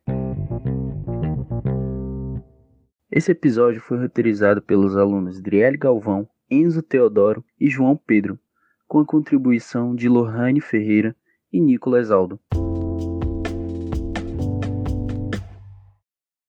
Esse 3.11 3.33
episódio 3.33 3.79
foi 3.83 3.99
roteirizado 3.99 4.63
pelos 4.63 4.97
alunos 4.97 5.39
Driele 5.43 5.77
Galvão, 5.77 6.27
Enzo 6.51 6.81
Teodoro 6.81 7.45
e 7.61 7.69
João 7.69 7.95
Pedro, 7.95 8.39
com 8.89 9.01
a 9.01 9.05
contribuição 9.05 9.95
de 9.95 10.09
Lohane 10.09 10.63
Ferreira 10.63 11.15
e 11.53 11.61
Nicolas 11.61 12.11
Aldo. 12.11 12.41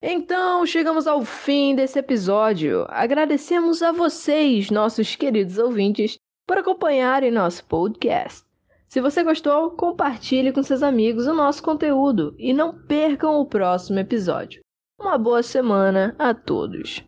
Então, 0.02 0.66
chegamos 0.66 1.06
ao 1.06 1.26
fim 1.26 1.76
desse 1.76 2.00
episódio. 2.00 2.86
Agradecemos 2.88 3.84
a 3.84 3.92
vocês, 3.92 4.70
nossos 4.70 5.18
queridos 5.18 5.58
ouvintes, 5.58 6.18
por 6.48 6.58
acompanharem 6.58 7.30
nosso 7.30 7.66
podcast. 7.66 8.53
Se 8.93 9.01
você 9.01 9.23
gostou, 9.23 9.71
compartilhe 9.71 10.53
com 10.53 10.62
seus 10.62 10.84
amigos 10.84 11.25
o 11.25 11.34
nosso 11.34 11.63
conteúdo 11.63 12.36
e 12.38 12.53
não 12.53 12.77
percam 12.86 13.39
o 13.39 13.45
próximo 13.47 13.97
episódio. 13.97 14.62
Uma 15.01 15.17
boa 15.17 15.41
semana 15.41 16.15
a 16.19 16.32
todos! 16.32 17.03